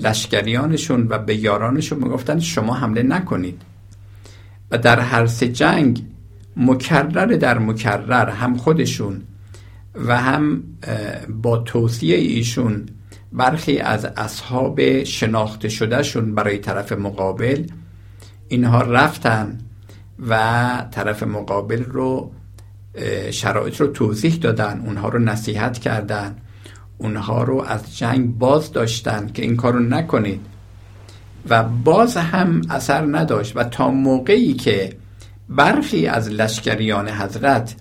لشکریانشون 0.00 1.06
و 1.10 1.18
به 1.18 1.36
یارانشون 1.36 1.98
می‌گفتن 1.98 2.40
شما 2.40 2.74
حمله 2.74 3.02
نکنید. 3.02 3.62
و 4.70 4.78
در 4.78 5.00
هر 5.00 5.26
سه 5.26 5.48
جنگ 5.48 6.02
مکرر 6.56 7.26
در 7.26 7.58
مکرر 7.58 8.30
هم 8.30 8.56
خودشون 8.56 9.22
و 9.94 10.16
هم 10.16 10.62
با 11.42 11.58
توصیه 11.58 12.16
ایشون 12.16 12.86
برخی 13.34 13.78
از 13.78 14.04
اصحاب 14.04 15.04
شناخته 15.04 15.68
شدهشون 15.68 16.34
برای 16.34 16.58
طرف 16.58 16.92
مقابل 16.92 17.66
اینها 18.48 18.82
رفتن 18.82 19.58
و 20.28 20.86
طرف 20.90 21.22
مقابل 21.22 21.84
رو 21.84 22.32
شرایط 23.30 23.80
رو 23.80 23.86
توضیح 23.86 24.34
دادن 24.34 24.82
اونها 24.86 25.08
رو 25.08 25.18
نصیحت 25.18 25.78
کردن 25.78 26.36
اونها 26.98 27.42
رو 27.42 27.62
از 27.62 27.98
جنگ 27.98 28.38
باز 28.38 28.72
داشتن 28.72 29.30
که 29.34 29.42
این 29.42 29.56
کارو 29.56 29.78
نکنید. 29.78 30.40
و 31.48 31.62
باز 31.62 32.16
هم 32.16 32.60
اثر 32.70 33.06
نداشت 33.16 33.56
و 33.56 33.64
تا 33.64 33.90
موقعی 33.90 34.54
که 34.54 34.96
برخی 35.48 36.06
از 36.06 36.28
لشکریان 36.28 37.08
حضرت 37.08 37.74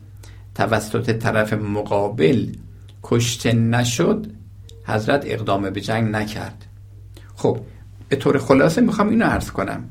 توسط 0.55 1.11
طرف 1.11 1.53
مقابل 1.53 2.47
کشته 3.03 3.53
نشد 3.53 4.27
حضرت 4.85 5.23
اقدام 5.25 5.69
به 5.69 5.81
جنگ 5.81 6.11
نکرد. 6.11 6.65
خب 7.35 7.59
به 8.09 8.15
طور 8.15 8.37
خلاصه 8.37 8.81
می‌خوام 8.81 9.09
اینو 9.09 9.25
عرض 9.25 9.51
کنم. 9.51 9.89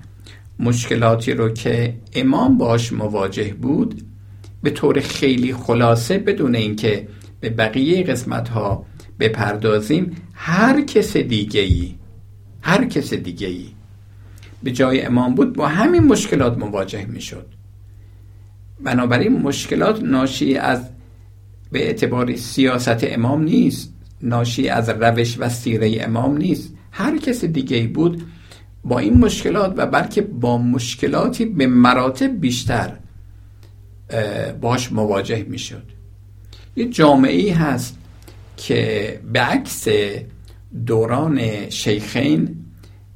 مشکلاتی 0.59 1.33
رو 1.33 1.49
که 1.49 1.95
امام 2.15 2.59
باش 2.59 2.93
مواجه 2.93 3.55
بود 3.55 4.03
به 4.63 4.71
طور 4.71 5.01
خیلی 5.01 5.55
خلاصه 5.55 6.19
بدون 6.19 6.55
اینکه 6.55 7.09
به 7.41 7.51
بقیه 7.51 8.03
قسمت 8.03 8.49
ها 8.49 8.87
بپردازیم 9.21 10.17
هر 10.35 10.81
کس 10.81 11.17
دیگه 11.17 11.61
ای 11.61 11.95
هر 12.63 12.85
کس 12.85 13.15
دیگه 13.15 13.47
ای 13.47 13.69
به 14.63 14.73
جای 14.73 15.03
امام 15.03 15.35
بود 15.35 15.53
با 15.53 15.69
همین 15.69 16.05
مشکلات 16.05 16.59
مواجه 16.59 17.05
می‌شد. 17.05 17.47
بنابراین 18.85 19.39
مشکلات 19.39 20.03
ناشی 20.03 20.57
از 20.57 20.89
به 21.73 21.87
اعتبار 21.87 22.37
سیاست 22.37 22.99
امام 23.03 23.43
نیست. 23.43 23.92
ناشی 24.23 24.69
از 24.69 24.89
روش 24.89 25.37
و 25.39 25.49
سیره 25.49 25.97
امام 26.01 26.37
نیست. 26.37 26.75
هر 26.93 27.19
کس 27.19 27.45
دیگه 27.45 27.87
بود 27.87 28.23
با 28.85 28.99
این 28.99 29.19
مشکلات 29.19 29.75
و 29.77 29.87
بلکه 29.87 30.23
با 30.23 30.59
مشکلاتی 30.59 31.45
به 31.45 31.67
مراتب 31.67 32.41
بیشتر 32.41 32.93
باش 34.61 34.93
مواجه 34.93 35.43
می‌شد. 35.43 35.83
یه 36.77 36.89
جامعه 36.89 37.37
ای 37.37 37.51
هست 37.51 37.99
که 38.57 39.21
به 39.33 39.41
عکس 39.41 39.89
دوران 40.87 41.71
شیخین 41.71 42.57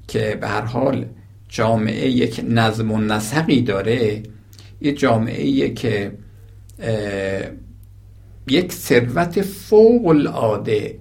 که 0.08 0.38
به 0.40 0.48
هر 0.48 0.60
حال 0.60 1.06
جامعه 1.48 2.10
یک 2.10 2.44
نظم 2.48 2.92
و 2.92 2.98
نسقی 2.98 3.62
داره 3.62 4.22
یه 4.80 4.92
جامعه 4.92 5.74
که 5.74 6.12
یک 8.46 8.72
ثروت 8.72 9.42
فوق 9.42 10.06
العاده 10.06 10.98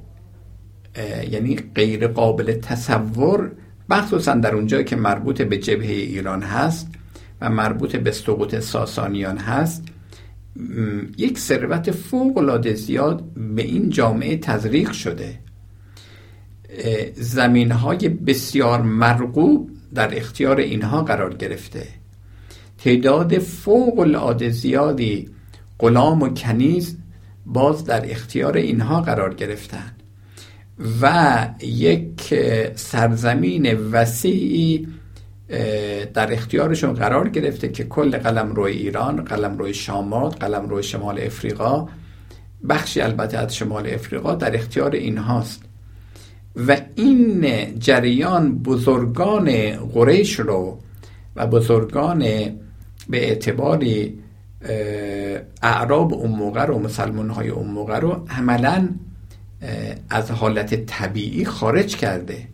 یعنی 1.31 1.55
غیر 1.75 2.07
قابل 2.07 2.53
تصور 2.53 3.51
مخصوصا 3.89 4.33
در 4.33 4.55
اونجایی 4.55 4.83
که 4.83 4.95
مربوط 4.95 5.41
به 5.41 5.57
جبهه 5.57 5.91
ایران 5.91 6.41
هست 6.41 6.87
و 7.41 7.49
مربوط 7.49 7.95
به 7.95 8.11
سقوط 8.11 8.59
ساسانیان 8.59 9.37
هست. 9.37 9.83
یک 11.17 11.39
ثروت 11.39 11.91
فوق 11.91 12.37
العاده 12.37 12.73
زیاد 12.73 13.23
به 13.55 13.61
این 13.61 13.89
جامعه 13.89 14.37
تزریق 14.37 14.91
شده. 14.91 15.39
زمین 17.13 17.71
های 17.71 18.09
بسیار 18.09 18.81
مرغوب 18.81 19.69
در 19.95 20.17
اختیار 20.17 20.59
اینها 20.59 21.03
قرار 21.03 21.33
گرفته. 21.33 21.87
تعداد 22.77 23.37
فوق 23.37 23.99
العاده 23.99 24.49
زیادی 24.49 25.29
غلام 25.79 26.21
و 26.21 26.29
کنیز 26.29 26.97
باز 27.45 27.85
در 27.85 28.11
اختیار 28.11 28.57
اینها 28.57 29.01
قرار 29.01 29.33
گرفتن. 29.33 29.91
و 31.01 31.47
یک 31.61 32.33
سرزمین 32.75 33.73
وسیعی 33.73 34.87
در 36.13 36.33
اختیارشون 36.33 36.93
قرار 36.93 37.29
گرفته 37.29 37.67
که 37.67 37.83
کل 37.83 38.17
قلم 38.17 38.53
روی 38.53 38.73
ایران 38.73 39.23
قلم 39.23 39.57
روی 39.57 39.73
شامات 39.73 40.43
قلم 40.43 40.69
روی 40.69 40.83
شمال 40.83 41.19
افریقا 41.19 41.87
بخشی 42.69 43.01
البته 43.01 43.37
از 43.37 43.55
شمال 43.55 43.87
افریقا 43.87 44.35
در 44.35 44.55
اختیار 44.55 44.91
اینهاست. 44.91 45.63
و 46.67 46.77
این 46.95 47.45
جریان 47.79 48.57
بزرگان 48.57 49.71
قریش 49.71 50.39
رو 50.39 50.79
و 51.35 51.47
بزرگان 51.47 52.19
به 53.09 53.27
اعتباری 53.27 54.19
اعراب 55.61 56.13
اون 56.13 56.31
موقع 56.31 56.65
رو 56.65 56.79
مسلمان 56.79 57.29
های 57.29 57.49
اون 57.49 57.67
موقع 57.67 57.99
رو 57.99 58.25
عملا 58.29 58.89
از 60.09 60.31
حالت 60.31 60.85
طبیعی 60.85 61.45
خارج 61.45 61.95
کرده. 61.95 62.47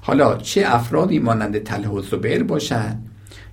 حالا 0.00 0.36
چه 0.36 0.62
افرادی 0.66 1.18
مانند 1.18 1.58
تله 1.58 1.88
و 1.88 2.02
زبیر 2.02 2.42
باشند 2.42 3.08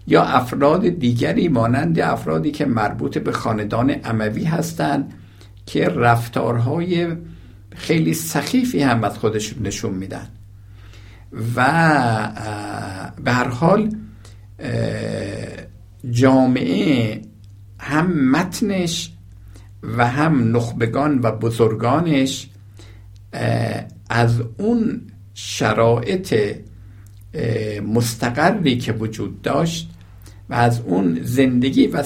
یا 0.08 0.24
افراد 0.24 0.88
دیگری 0.88 1.48
مانند 1.48 2.00
افرادی 2.00 2.52
که 2.52 2.66
مربوط 2.66 3.18
به 3.18 3.32
خاندان 3.32 3.96
اموی 4.04 4.44
هستند 4.44 5.14
که 5.66 5.86
رفتارهای 5.86 7.08
خیلی 7.76 8.14
سخیفی 8.14 8.82
هم 8.82 9.04
از 9.04 9.18
خودشون 9.18 9.68
نشون 9.68 9.94
میدن. 9.94 10.28
و 11.56 11.62
به 13.24 13.32
هر 13.32 13.48
حال 13.48 13.90
جامعه 16.12 17.22
هم 17.80 18.32
متنش 18.32 19.12
و 19.84 20.08
هم 20.08 20.58
نخبگان 20.58 21.20
و 21.24 21.32
بزرگانش 21.32 22.50
از 24.10 24.42
اون 24.58 25.02
شرایط 25.34 26.56
مستقری 27.94 28.78
که 28.78 28.94
وجود 28.94 29.42
داشت 29.42 29.90
و 30.50 30.54
از 30.54 30.82
اون 30.82 31.20
زندگی 31.24 31.88
و 31.88 32.04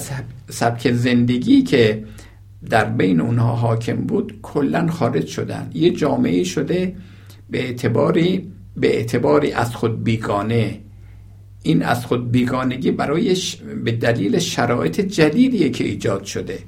سبک 0.48 0.92
زندگی 0.92 1.62
که 1.62 2.04
در 2.70 2.84
بین 2.84 3.20
اونها 3.20 3.56
حاکم 3.56 3.96
بود 3.96 4.38
کلا 4.42 4.86
خارج 4.86 5.26
شدن. 5.26 5.70
یه 5.74 5.90
جامعه 5.90 6.44
شده 6.44 6.96
به 7.50 7.64
اعتباری 7.64 8.52
به 8.76 8.96
اعتباری 8.96 9.52
از 9.52 9.74
خود 9.74 10.04
بیگانه. 10.04 10.80
این 11.66 11.82
از 11.82 12.06
خود 12.06 12.30
بیگانگی 12.30 12.90
برایش 12.90 13.56
به 13.84 13.92
دلیل 13.92 14.38
شرایط 14.38 15.00
جدیدیه 15.00 15.70
که 15.70 15.84
ایجاد 15.84 16.24
شده. 16.24 16.58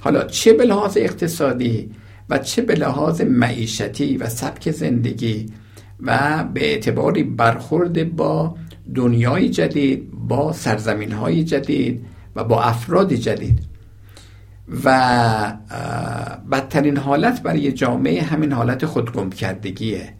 حالا 0.00 0.24
چه 0.24 0.52
به 0.52 0.64
لحاظ 0.64 0.96
اقتصادی 0.96 1.90
و 2.30 2.38
چه 2.38 2.62
به 2.62 2.74
لحاظ 2.74 3.20
معیشتی 3.20 4.16
و 4.16 4.28
سبک 4.28 4.70
زندگی 4.70 5.46
و 6.00 6.44
به 6.54 6.64
اعتباری 6.64 7.22
برخورد 7.22 8.16
با 8.16 8.54
دنیای 8.94 9.48
جدید 9.48 10.10
با 10.28 10.52
سرزمین 10.52 11.12
های 11.12 11.44
جدید 11.44 12.06
و 12.36 12.44
با 12.44 12.62
افراد 12.62 13.12
جدید. 13.12 13.58
و 14.84 15.52
بدترین 16.52 16.96
حالت 16.96 17.42
برای 17.42 17.72
جامعه 17.72 18.22
همین 18.22 18.52
حالت 18.52 18.86
خودگم 18.86 19.30
کردگیه 19.30 20.14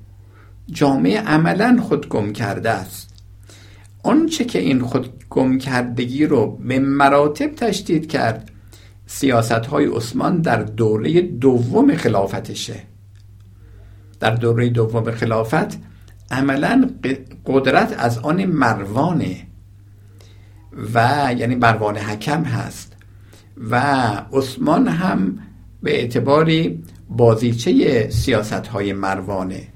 جامعه 0.72 1.20
عملا 1.20 1.78
خودگم 1.82 2.32
کرده 2.32 2.70
است. 2.70 3.09
آنچه 4.02 4.44
که 4.44 4.58
این 4.58 4.80
خودگم 4.80 5.58
کردگی 5.58 6.26
رو 6.26 6.56
به 6.56 6.78
مراتب 6.78 7.54
تشدید 7.54 8.10
کرد 8.10 8.50
سیاست 9.06 9.52
های 9.52 9.86
عثمان 9.86 10.40
در 10.40 10.62
دوره 10.62 11.20
دوم 11.20 11.94
خلافتشه. 11.96 12.82
در 14.20 14.34
دوره 14.34 14.68
دوم 14.68 15.10
خلافت 15.10 15.78
عملا 16.30 16.90
قدرت 17.46 17.94
از 17.98 18.18
آن 18.18 18.44
مروانه 18.44 19.46
و 20.94 21.34
یعنی 21.38 21.54
مروان 21.54 21.96
حکم 21.96 22.42
هست 22.42 22.96
و 23.70 23.76
عثمان 24.32 24.88
هم 24.88 25.38
به 25.82 26.00
اعتباری 26.00 26.82
بازیچه 27.08 28.08
سیاست 28.10 28.52
های 28.52 28.92
مروانه. 28.92 29.68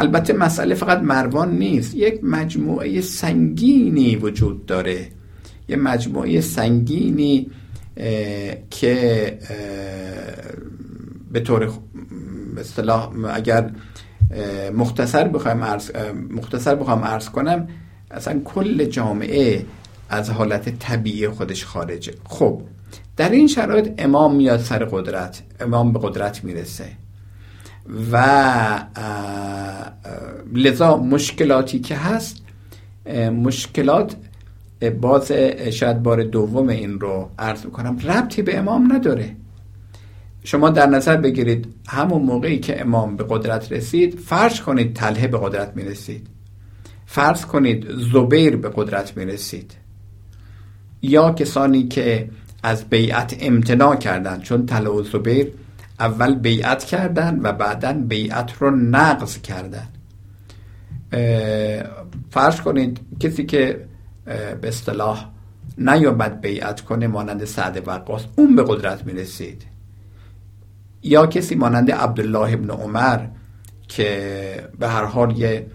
البته 0.00 0.32
مسئله 0.32 0.74
فقط 0.74 0.98
مروان 0.98 1.58
نیست. 1.58 1.94
یک 1.94 2.20
مجموعه 2.22 3.00
سنگینی 3.00 4.16
وجود 4.16 4.66
داره. 4.66 5.08
یه 5.68 5.76
مجموعه 5.76 6.40
سنگینی 6.40 7.50
که 8.70 9.38
به 11.32 11.40
طور 11.40 11.72
اصطلاح 12.58 13.10
اگر 13.34 13.70
مختصر 14.74 15.28
بخوایم 15.28 15.64
عرض 15.64 15.90
مختصر 16.30 16.74
بخوام 16.74 17.04
عرض 17.04 17.28
کنم 17.28 17.68
اصلا 18.10 18.40
کل 18.44 18.84
جامعه 18.84 19.64
از 20.08 20.30
حالت 20.30 20.78
طبیعی 20.78 21.28
خودش 21.28 21.64
خارجه. 21.64 22.14
خب 22.24 22.62
در 23.16 23.30
این 23.30 23.46
شرایط 23.46 23.92
امام 23.98 24.36
میاد 24.36 24.60
سر 24.60 24.84
قدرت. 24.84 25.42
امام 25.60 25.92
به 25.92 25.98
قدرت 26.02 26.44
می‌رسه. 26.44 26.84
و 28.12 28.84
لذا 30.54 30.96
مشکلاتی 30.96 31.78
که 31.78 31.96
هست 31.96 32.42
مشکلات 33.32 34.16
باز 35.00 35.32
شاید 35.72 36.02
بار 36.02 36.22
دوم 36.22 36.68
این 36.68 37.00
رو 37.00 37.30
عرض 37.38 37.66
کنم 37.66 37.98
ربطی 37.98 38.42
به 38.42 38.58
امام 38.58 38.92
نداره. 38.92 39.36
شما 40.44 40.70
در 40.70 40.86
نظر 40.86 41.16
بگیرید 41.16 41.74
همون 41.88 42.22
موقعی 42.22 42.58
که 42.58 42.80
امام 42.80 43.16
به 43.16 43.24
قدرت 43.28 43.72
رسید 43.72 44.18
فرض 44.18 44.60
کنید 44.60 44.94
تله 44.94 45.28
به 45.28 45.38
قدرت 45.38 45.76
می 45.76 45.82
رسید 45.84 46.26
فرض 47.06 47.44
کنید 47.44 47.86
زبیر 48.12 48.56
به 48.56 48.70
قدرت 48.74 49.16
می 49.16 49.24
رسید 49.24 49.74
یا 51.02 51.32
کسانی 51.32 51.88
که 51.88 52.30
از 52.62 52.84
بیعت 52.84 53.36
امتناع 53.40 53.96
کردند 53.96 54.42
چون 54.42 54.66
تله 54.66 54.90
و 54.90 55.02
زبیر 55.02 55.52
اول 56.00 56.34
بیعت 56.34 56.84
کردند 56.84 57.40
و 57.44 57.52
بعدا 57.52 57.92
بیعت 57.92 58.52
رو 58.52 58.70
نقض 58.70 59.38
کردند 59.38 59.96
فرض 62.30 62.60
کنید 62.60 63.00
کسی 63.20 63.46
که 63.46 63.84
به 64.60 64.68
اصطلاح 64.68 65.30
نیامد 65.78 66.40
بیعت 66.40 66.80
کنه 66.80 67.06
مانند 67.06 67.44
سعد 67.44 67.88
وقاص 67.88 68.24
اون 68.36 68.56
به 68.56 68.64
قدرت 68.68 69.06
می 69.06 69.12
رسید 69.12 69.62
یا 71.02 71.26
کسی 71.26 71.54
مانند 71.54 71.90
عبدالله 71.90 72.52
ابن 72.52 72.70
عمر 72.70 73.20
که 73.88 74.68
به 74.78 74.88
هر 74.88 75.04
حال 75.04 75.38
یه 75.38 75.66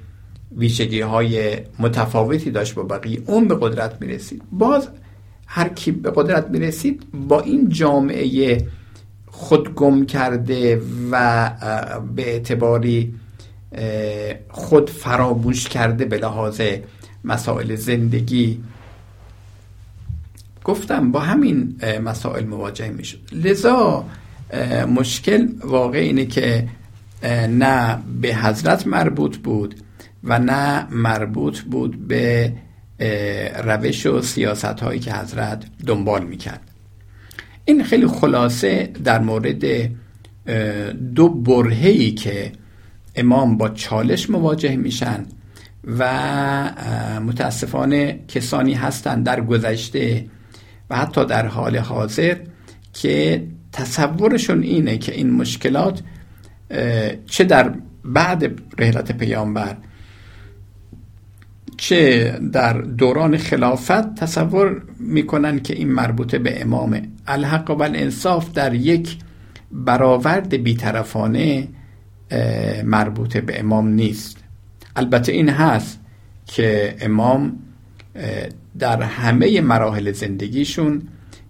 ویژگی 0.58 1.02
های 1.02 1.58
متفاوتی 1.80 2.52
داشت 2.52 2.76
با 2.76 2.84
بقیه 2.84 3.22
اون 3.26 3.48
به 3.48 3.58
قدرت 3.62 4.02
می 4.02 4.08
رسید 4.08 4.44
باز 4.52 4.90
هر 5.48 5.70
کی 5.70 5.92
به 5.92 6.12
قدرت 6.16 6.50
می 6.50 6.60
رسید 6.60 7.04
با 7.28 7.42
این 7.42 7.70
جامعه 7.70 8.68
خود 9.38 9.76
گم 9.76 10.06
کرده 10.06 10.82
و 11.12 11.52
به 12.16 12.32
اعتباری 12.32 13.14
خود 14.50 14.90
فراموش 14.90 15.70
کرده 15.70 16.06
به 16.06 16.18
لحاظ 16.18 16.62
مسائل 17.24 17.76
زندگی. 17.76 18.64
گفتم 20.64 21.12
با 21.12 21.20
همین 21.20 21.76
مسائل 22.04 22.46
مواجه 22.46 22.90
می 22.90 23.04
شد 23.04 23.20
لذا 23.32 24.06
مشکل 24.96 25.48
واقع 25.64 25.98
اینه 25.98 26.26
که 26.26 26.68
نه 27.50 27.98
به 28.22 28.36
حضرت 28.36 28.88
مربوط 28.88 29.38
بود 29.38 29.76
و 30.24 30.40
نه 30.40 30.88
مربوط 30.92 31.60
بود 31.60 32.08
به 32.08 32.54
روش 33.64 34.06
و 34.06 34.22
سیاست 34.22 34.66
هایی 34.66 35.00
که 35.00 35.14
حضرت 35.14 35.66
دنبال 35.86 36.26
می‌کرد. 36.26 36.62
این 37.66 37.84
خیلی 37.84 38.08
خلاصه 38.08 38.90
در 39.04 39.20
مورد 39.20 39.90
دو 41.16 41.30
برهی 41.30 42.12
که 42.12 42.52
امام 43.16 43.58
با 43.58 43.70
چالش 43.70 44.30
مواجه 44.30 44.76
میشن 44.76 45.26
و 45.88 47.20
متاسفانه 47.20 48.20
کسانی 48.28 48.74
هستند 48.74 49.26
در 49.26 49.42
گذشته 49.42 50.26
و 50.90 50.96
حتی 50.96 51.26
در 51.26 51.46
حال 51.46 51.78
حاضر 51.78 52.38
که 52.94 53.44
تصورشون 53.72 54.64
اینه 54.64 54.98
که 54.98 55.14
این 55.16 55.32
مشکلات 55.32 56.02
چه 57.26 57.44
در 57.44 57.74
بعد 58.06 58.62
رحلت 58.78 59.18
پیامبر 59.18 59.78
چه 61.78 62.32
در 62.52 62.74
دوران 62.74 63.38
خلافت 63.38 64.16
تصور 64.16 64.82
می‌کنن 65.00 65.60
که 65.60 65.74
این 65.74 65.92
مربوط 65.92 66.36
به 66.36 66.62
امامه. 66.62 67.10
الحق 67.28 67.72
و 67.72 67.84
الانصاف 67.84 68.52
در 68.52 68.74
یک 68.74 69.18
برآورد 69.72 70.54
بیطرفانه 70.56 71.68
مربوط 72.84 73.38
به 73.38 73.60
امام 73.60 73.88
نیست. 73.88 74.38
البته 74.96 75.32
این 75.32 75.50
هست 75.50 76.00
که 76.46 76.96
امام 77.00 77.60
در 78.80 79.02
همه 79.02 79.62
مراحل 79.62 80.12
زندگیشون 80.12 81.02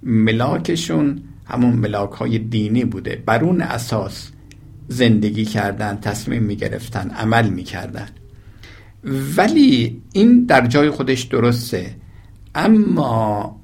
ملاکشون 0.03 1.21
همون 1.45 1.73
ملاک 1.73 2.11
های 2.11 2.39
دینی 2.39 2.85
بوده. 2.85 3.23
بر 3.25 3.43
اون 3.43 3.61
اساس 3.61 4.31
زندگی 4.88 5.45
کردن 5.45 5.97
تصمیم 6.01 6.43
می 6.43 6.55
گرفتن 6.55 7.09
عمل 7.09 7.49
می 7.49 7.63
کردن 7.63 8.07
ولی 9.37 10.01
این 10.13 10.45
در 10.45 10.67
جای 10.67 10.89
خودش 10.89 11.21
درسته. 11.21 11.95
اما 12.55 13.61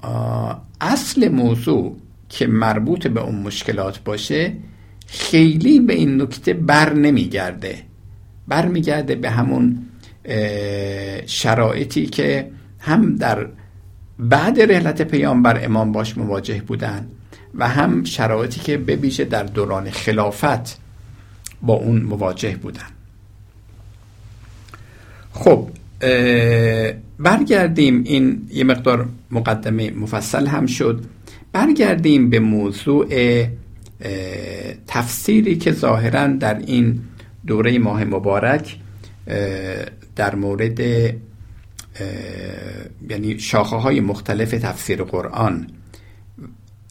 اصل 0.82 1.30
موضوع 1.30 1.98
که 2.30 2.48
مربوط 2.48 3.08
به 3.08 3.22
اون 3.22 3.36
مشکلات 3.36 4.04
باشه 4.04 4.54
خیلی 5.08 5.80
به 5.80 5.94
این 5.94 6.22
نکته 6.22 6.54
بر 6.54 6.94
نمیگرده. 6.94 7.84
بر 8.48 8.68
میگرده 8.68 9.16
به 9.16 9.30
همون 9.30 9.86
شرایطی 11.26 12.06
که 12.06 12.52
هم 12.80 13.16
در 13.16 13.48
بعد 14.20 14.62
رحلت 14.62 15.02
پیامبر 15.02 15.66
امام 15.66 15.92
باش 15.92 16.18
مواجه 16.18 16.62
بودن 16.62 17.08
و 17.56 17.68
هم 17.68 18.04
شرایطی 18.04 18.60
که 18.60 18.78
ببیشه 18.78 19.26
در 19.26 19.44
دوران 19.44 19.90
خلافت 19.90 20.80
با 21.62 21.74
اون 21.74 22.02
مواجه 22.02 22.56
بودن. 22.56 23.01
خب 25.34 25.70
برگردیم 27.20 28.04
این 28.04 28.48
یه 28.52 28.64
مقدار 28.64 29.10
مقدمه 29.32 29.92
مفصل 29.92 30.48
هم 30.48 30.66
شد. 30.66 31.06
برگردیم 31.54 32.30
به 32.30 32.40
موضوع 32.40 33.08
تفسیری 34.88 35.56
که 35.56 35.72
ظاهرا 35.72 36.28
در 36.28 36.58
این 36.58 37.02
دوره 37.48 37.80
ماه 37.80 38.04
مبارک 38.04 38.78
در 40.16 40.36
مورد 40.36 40.80
یعنی 43.10 43.40
شاخه 43.40 43.76
های 43.76 44.00
مختلف 44.00 44.52
تفسیر 44.52 45.04
قرآن 45.04 45.68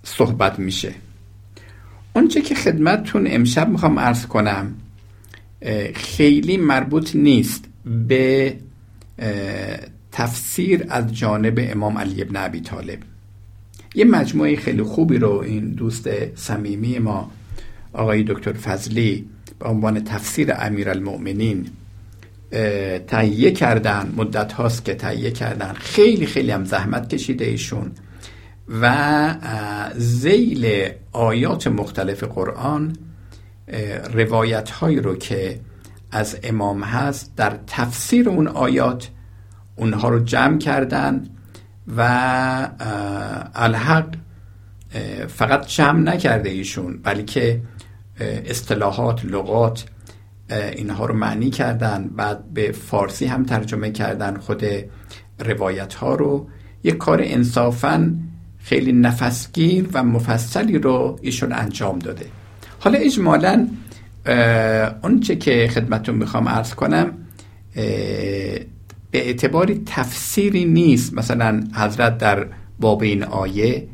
صحبت 0.03 0.59
میشه. 0.59 0.95
اونچه 2.13 2.41
که 2.41 2.55
خدمتتون 2.55 3.27
امشب 3.31 3.69
می‌خوام 3.69 3.99
ارز 3.99 4.27
کنم 4.27 4.75
خیلی 5.95 6.57
مربوط 6.57 7.17
نیست. 7.17 7.65
به 8.09 8.57
تفسیر 10.13 10.87
از 10.89 11.15
جانب 11.15 11.59
امام 11.63 11.99
علی 11.99 12.23
ابن 12.23 12.37
ابی 12.37 12.61
طالب. 12.61 12.99
یه 13.95 14.05
مجموعه 14.05 14.57
خیلی 14.57 14.83
خوبی 14.83 15.19
رو 15.19 15.33
این 15.33 15.71
دوست 15.71 16.35
صمیمی 16.35 16.99
ما 16.99 17.31
آقای 17.93 18.23
دکتر 18.23 18.53
فضلی 18.53 19.27
به 19.59 19.69
عنوان 19.69 20.05
تفسیر 20.05 20.53
امیر 20.59 20.91
المؤمنین 20.91 21.67
تهیه 23.07 23.51
کردن. 23.51 24.13
مدت 24.17 24.53
هاست 24.53 24.85
که 24.85 24.95
تهیه 24.95 25.31
کردن. 25.31 25.73
خیلی 25.73 26.27
خیلی 26.27 26.51
هم 26.51 26.65
زحمت 26.65 27.09
کشیده 27.09 27.45
ایشون. 27.45 27.91
و 28.81 29.35
زیل 29.97 30.89
آیات 31.13 31.67
مختلف 31.67 32.25
قرآن 32.25 32.97
روایت 34.13 34.71
هایی 34.71 35.01
رو 35.01 35.17
که 35.17 35.61
از 36.11 36.39
امام 36.43 36.83
هست 36.83 37.33
در 37.37 37.59
تفسیر 37.67 38.29
اون 38.29 38.49
آیات 38.49 39.11
اونها 39.77 40.09
رو 40.09 40.19
جمع 40.19 40.59
کردن 40.59 41.27
و 41.97 42.01
الحق 43.55 44.15
فقط 45.29 45.67
جمع 45.67 46.01
نکرده 46.01 46.51
ایشون 46.51 46.97
بلکه 47.03 47.61
اصطلاحات 48.21 49.25
لغات 49.25 49.85
اینها 50.51 51.07
رو 51.07 51.15
معنی 51.15 51.51
کردن 51.51 52.09
بعد 52.17 52.53
به 52.55 52.73
فارسی 52.73 53.27
هم 53.27 53.45
ترجمه 53.45 53.91
کردن 53.91 54.37
خود 54.37 54.65
روایت 55.39 55.95
ها 55.95 56.15
رو. 56.15 56.49
یک 56.85 56.97
کار 56.97 57.21
انصافا 57.23 58.15
خیلی 58.59 58.93
نفسگیر 58.93 59.89
و 59.93 60.03
مفصلی 60.03 60.79
رو 60.79 61.19
ایشون 61.23 61.53
انجام 61.53 61.99
داده. 61.99 62.27
حالا 62.81 62.99
اجمالا 62.99 63.69
اونچه 65.03 65.37
که 65.37 65.69
خدمتون 65.75 66.15
می‌خوام 66.15 66.47
ارز 66.47 66.75
کنم 66.75 67.13
به 69.11 69.19
اعتباری 69.27 69.83
تفسیری 69.87 70.65
نیست 70.65 71.15
مثلا 71.15 71.65
حضرت 71.75 72.19
در 72.19 72.47
باب 72.81 73.03
این 73.03 73.23
آیه 73.25 73.87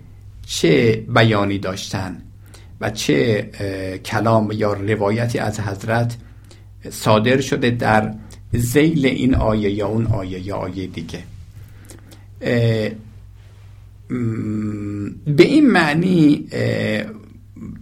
چه 0.46 1.04
بیانی 1.14 1.58
داشتن 1.58 2.22
و 2.80 2.90
چه 2.90 3.42
کلام 4.04 4.50
یا 4.52 4.72
روایتی 4.72 5.38
از 5.38 5.60
حضرت 5.60 6.16
صادر 6.90 7.40
شده 7.40 7.70
در 7.70 8.14
زیل 8.52 9.06
این 9.06 9.34
آیه 9.34 9.70
یا 9.70 9.86
اون 9.86 10.06
آیه 10.06 10.46
یا 10.46 10.56
آیه 10.56 10.86
دیگه. 10.86 11.18
به 15.26 15.42
این 15.42 15.70
معنی 15.70 16.46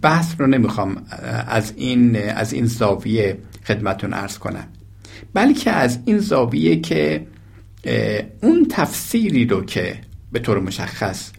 بحث 0.01 0.35
رو 0.39 0.47
نمی‌خوام 0.47 1.05
از 1.47 1.73
این 1.75 2.15
از 2.15 2.53
این 2.53 2.65
زاویه 2.65 3.37
خدمتون 3.65 4.13
ارز 4.13 4.37
کنم. 4.37 4.67
بلکه 5.33 5.71
از 5.71 5.99
این 6.05 6.17
زاویه 6.17 6.79
که 6.79 7.27
اون 8.41 8.67
تفسیری 8.69 9.45
رو 9.45 9.65
که 9.65 9.97
به 10.31 10.39
طور 10.39 10.59
مشخص 10.59 11.31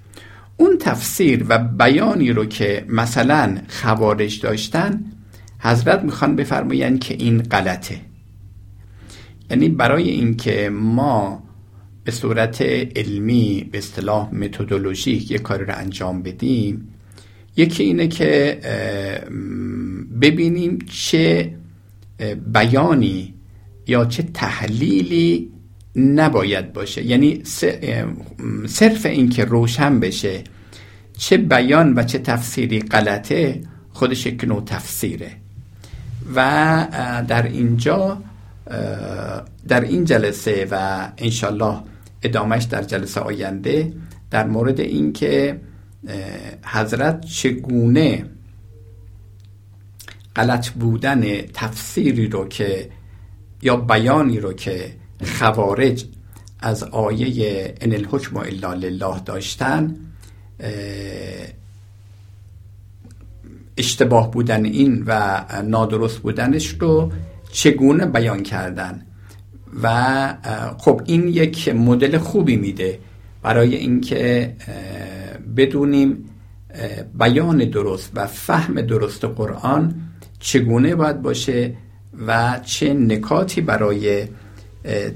اون 0.56 0.78
تفسیر 0.78 1.44
و 1.48 1.58
بیانی 1.58 2.32
رو 2.32 2.44
که 2.44 2.84
مثلا 2.88 3.58
خوارج 3.68 4.40
داشتن 4.40 5.04
حضرت 5.58 6.02
می‌خوان 6.02 6.36
بفرمایند 6.36 7.00
که 7.00 7.14
این 7.14 7.42
غلطه. 7.42 8.00
یعنی 9.50 9.68
برای 9.68 10.10
اینکه 10.10 10.70
ما 10.70 11.42
به 12.04 12.12
صورت 12.12 12.62
علمی 12.96 13.68
به 13.72 13.78
اصطلاح 13.78 14.34
متدولوژیک 14.34 15.30
یک 15.30 15.42
کاری 15.42 15.64
رو 15.64 15.74
انجام 15.76 16.22
بدیم 16.22 16.88
یکی 17.56 17.82
اینه 17.82 18.08
که 18.08 18.58
ببینیم 20.20 20.78
چه 20.90 21.52
بیانی 22.52 23.34
یا 23.86 24.04
چه 24.04 24.22
تحلیلی 24.22 25.50
نباید 25.96 26.72
باشه. 26.72 27.02
یعنی 27.02 27.42
صرف 28.66 29.06
این 29.06 29.28
که 29.28 29.44
روشن 29.44 30.00
بشه 30.00 30.44
چه 31.18 31.36
بیان 31.36 31.94
و 31.94 32.02
چه 32.02 32.18
تفسیری 32.18 32.80
غلطه 32.80 33.60
خودش 33.92 34.26
یک 34.26 34.44
نوع 34.44 34.62
تفسیره. 34.64 35.30
و 36.34 37.24
در 37.28 37.42
اینجا 37.42 38.22
در 39.68 39.80
این 39.80 40.04
جلسه 40.04 40.68
و 40.70 41.08
انشالله 41.18 41.78
ادامش 42.22 42.64
در 42.64 42.82
جلسه 42.82 43.20
آینده 43.20 43.92
در 44.30 44.46
مورد 44.46 44.80
اینکه 44.80 45.60
حضرت 46.64 47.26
چگونه 47.26 48.26
غلط 50.36 50.68
بودن 50.68 51.42
تفسیری 51.42 52.28
رو 52.28 52.48
که 52.48 52.90
یا 53.62 53.76
بیانی 53.76 54.40
رو 54.40 54.52
که 54.52 54.92
خوارج 55.24 56.04
از 56.60 56.82
آیه 56.82 57.74
ان 57.80 57.92
الحکم 57.92 58.36
الا 58.36 58.74
لله 58.74 59.20
داشتن 59.24 59.96
اشتباه 63.76 64.30
بودن 64.30 64.64
این 64.64 65.04
و 65.06 65.40
نادرست 65.64 66.18
بودنش 66.18 66.68
رو 66.80 67.12
چگونه 67.52 68.06
بیان 68.06 68.42
کردن؟ 68.42 69.02
و 69.82 70.34
خب 70.78 71.02
این 71.04 71.28
یک 71.28 71.68
مدل 71.68 72.18
خوبی 72.18 72.56
میده 72.56 72.98
برای 73.42 73.76
اینکه 73.76 74.54
بدونیم 75.56 76.30
بیان 77.18 77.58
درست 77.58 78.10
و 78.14 78.26
فهم 78.26 78.80
درست 78.80 79.24
قرآن 79.24 79.94
چگونه 80.38 80.94
باید 80.94 81.22
باشه 81.22 81.74
و 82.26 82.60
چه 82.64 82.94
نکاتی 82.94 83.60
برای 83.60 84.28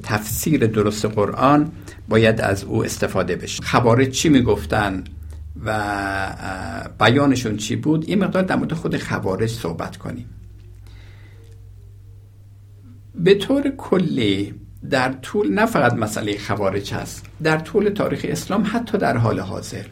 تفسیر 0.03 0.67
درست 0.67 1.05
قرآن 1.05 1.73
باید 2.09 2.41
از 2.41 2.65
او 2.65 2.85
استفاده 2.85 3.37
بشه. 3.37 3.63
خباره 3.63 4.07
چی 4.07 4.29
می‌گفتن 4.29 5.05
و 5.65 6.87
بیانشون 7.01 7.57
چی 7.57 7.77
بود؟ 7.77 8.05
این 8.09 8.25
مقدار 8.25 8.43
در 8.43 8.57
مورد 8.57 8.73
خود 8.73 8.97
خوارج 8.97 9.51
صحبت 9.51 9.97
کنیم. 9.97 10.27
به 13.15 13.35
طور 13.35 13.71
کلی 13.77 14.55
در 14.91 15.13
طول 15.13 15.55
نه 15.55 15.67
فقط 15.67 15.95
مسئله 15.95 16.39
خوارج 16.39 16.95
هست 16.95 17.27
در 17.43 17.59
طول 17.59 17.89
تاریخ 17.89 18.27
اسلام 18.29 18.65
حتی 18.73 18.99
در 18.99 19.17
حال 19.17 19.41
حاضر. 19.41 19.85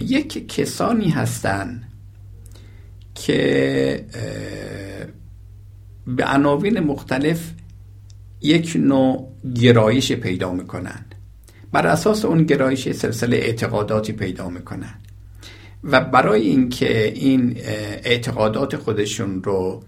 یک 0.00 0.48
کسانی 0.48 1.08
هستند 1.08 1.84
که 3.14 4.06
به 6.06 6.24
عناوین 6.24 6.80
مختلف 6.80 7.50
یک 8.40 8.76
نوع 8.76 9.32
گرایش 9.54 10.12
پیدا 10.12 10.52
می‌کنن. 10.52 11.04
بر 11.72 11.86
اساس 11.86 12.24
اون 12.24 12.44
گرایش 12.44 12.88
سلسله 12.92 13.36
اعتقاداتی 13.36 14.12
پیدا 14.12 14.48
می‌کنن. 14.48 14.94
و 15.84 16.00
برای 16.00 16.40
اینکه 16.42 17.08
این 17.08 17.54
اعتقادات 18.04 18.76
خودشون 18.76 19.42
رو 19.42 19.82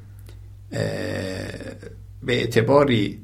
به 2.23 2.33
اعتباری 2.33 3.19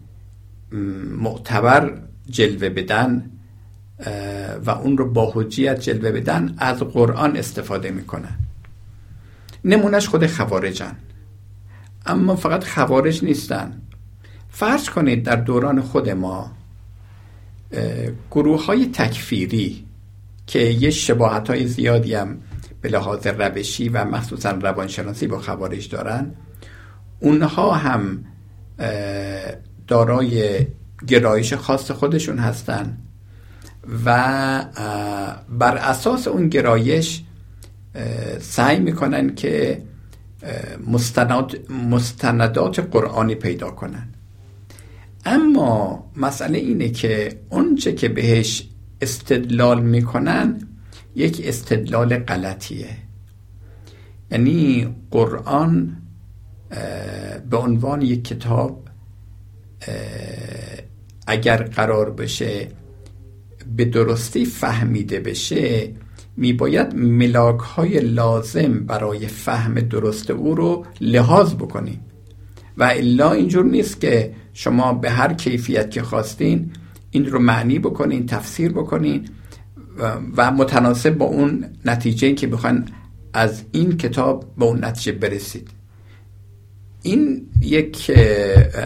معتبر 1.19 1.99
جلوه 2.31 2.69
بدن 2.69 3.31
و 4.67 4.71
اون 4.71 4.99
رو 4.99 5.11
با 5.13 5.33
حجیت 5.35 5.81
جلوه 5.81 6.11
بدن 6.11 6.55
از 6.59 6.79
قرآن 6.79 7.37
استفاده 7.37 7.91
می‌کنن. 7.91 8.39
نمونش 9.65 10.09
خود 10.09 10.27
خوارجن. 10.27 10.97
اما 12.07 12.37
فقط 12.37 12.65
خوارج 12.65 13.25
نیستن. 13.25 13.83
فرض 14.49 14.89
کنید 14.89 15.23
در 15.23 15.37
دوران 15.37 15.81
خود 15.81 16.11
ما 16.11 16.51
گروه 18.31 18.67
های 18.67 18.87
تکفیری 18.87 19.85
که 20.47 20.59
یه 20.59 20.91
شباهت 20.91 21.51
های 21.51 21.67
زیادی 21.67 22.15
هم 22.15 22.39
به 22.81 22.89
لحاظ 22.89 23.27
روشی 23.27 23.89
و 23.89 24.05
مخصوصا 24.05 24.51
روانشناسی 24.51 25.27
با 25.27 25.39
خوارج 25.39 25.89
دارن 25.89 26.35
اونها 27.21 27.73
هم 27.73 28.25
دارای 29.87 30.67
گرایش 31.07 31.55
خاص 31.55 31.91
خودشون 31.91 32.39
هستن. 32.39 32.99
و 34.05 34.65
بر 35.49 35.77
اساس 35.77 36.29
اون 36.29 36.49
گرایش 36.49 37.23
سعی 38.41 38.81
می‌کنن 38.81 39.35
که 39.35 39.83
مستند 40.87 41.71
مستندات 41.71 42.79
قرآنی 42.79 43.35
پیدا 43.35 43.71
کنن. 43.71 44.09
اما 45.25 46.05
مسئله 46.17 46.59
اینه 46.59 46.89
که 46.89 47.41
اونچه 47.51 47.93
که 47.93 48.09
بهش 48.09 48.69
استدلال 49.01 49.81
می‌کنن 49.81 50.61
یک 51.15 51.43
استدلال 51.45 52.19
غلطیه. 52.19 52.97
یعنی 54.31 54.89
قرآن 55.11 55.97
به 57.51 57.57
عنوان 57.57 58.03
یک 58.03 58.25
کتاب 58.25 58.89
اگر 61.27 61.63
قرار 61.63 62.11
بشه 62.11 62.69
به 63.77 63.85
درستی 63.85 64.45
فهمیده 64.45 65.21
بشه 65.21 65.93
میباید 66.37 66.95
ملاک 66.95 67.61
های 67.61 68.01
لازم 68.01 68.73
برای 68.73 69.27
فهم 69.27 69.75
درست 69.75 70.31
او 70.31 70.55
رو 70.55 70.87
لحاظ 71.01 71.55
بکنیم. 71.55 72.01
و 72.77 72.85
الا 72.85 73.33
اینجور 73.33 73.65
نیست 73.65 74.01
که 74.01 74.33
شما 74.53 74.93
به 74.93 75.11
هر 75.11 75.33
کیفیت 75.33 75.91
که 75.91 76.03
خواستین 76.03 76.71
این 77.11 77.27
رو 77.27 77.39
معنی 77.39 77.79
بکنین 77.79 78.27
تفسیر 78.27 78.73
بکنین 78.73 79.29
و 80.37 80.51
متناسب 80.51 81.11
با 81.11 81.27
اون 81.27 81.65
نتیجه 81.85 82.33
که 82.33 82.47
بخواین 82.47 82.85
از 83.33 83.63
این 83.73 83.97
کتاب 83.97 84.45
به 84.59 84.65
اون 84.65 84.85
نتیجه 84.85 85.13
برسید. 85.13 85.71
این 87.03 87.47
یک 87.63 88.11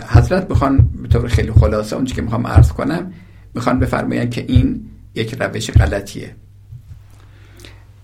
حضرت 0.09 0.51
می‌خوان 0.51 0.91
به 1.03 1.09
طور 1.09 1.29
خیلی 1.29 1.53
خلاصه 1.53 1.97
اونچه 1.97 2.15
که 2.15 2.23
می‌خوام 2.23 2.47
عرض 2.47 2.73
کنم 2.73 3.13
می‌خوان 3.55 3.79
بفرمایند 3.79 4.31
که 4.31 4.45
این 4.49 4.91
یک 5.15 5.35
روش 5.41 5.71
غلطیه. 5.71 6.35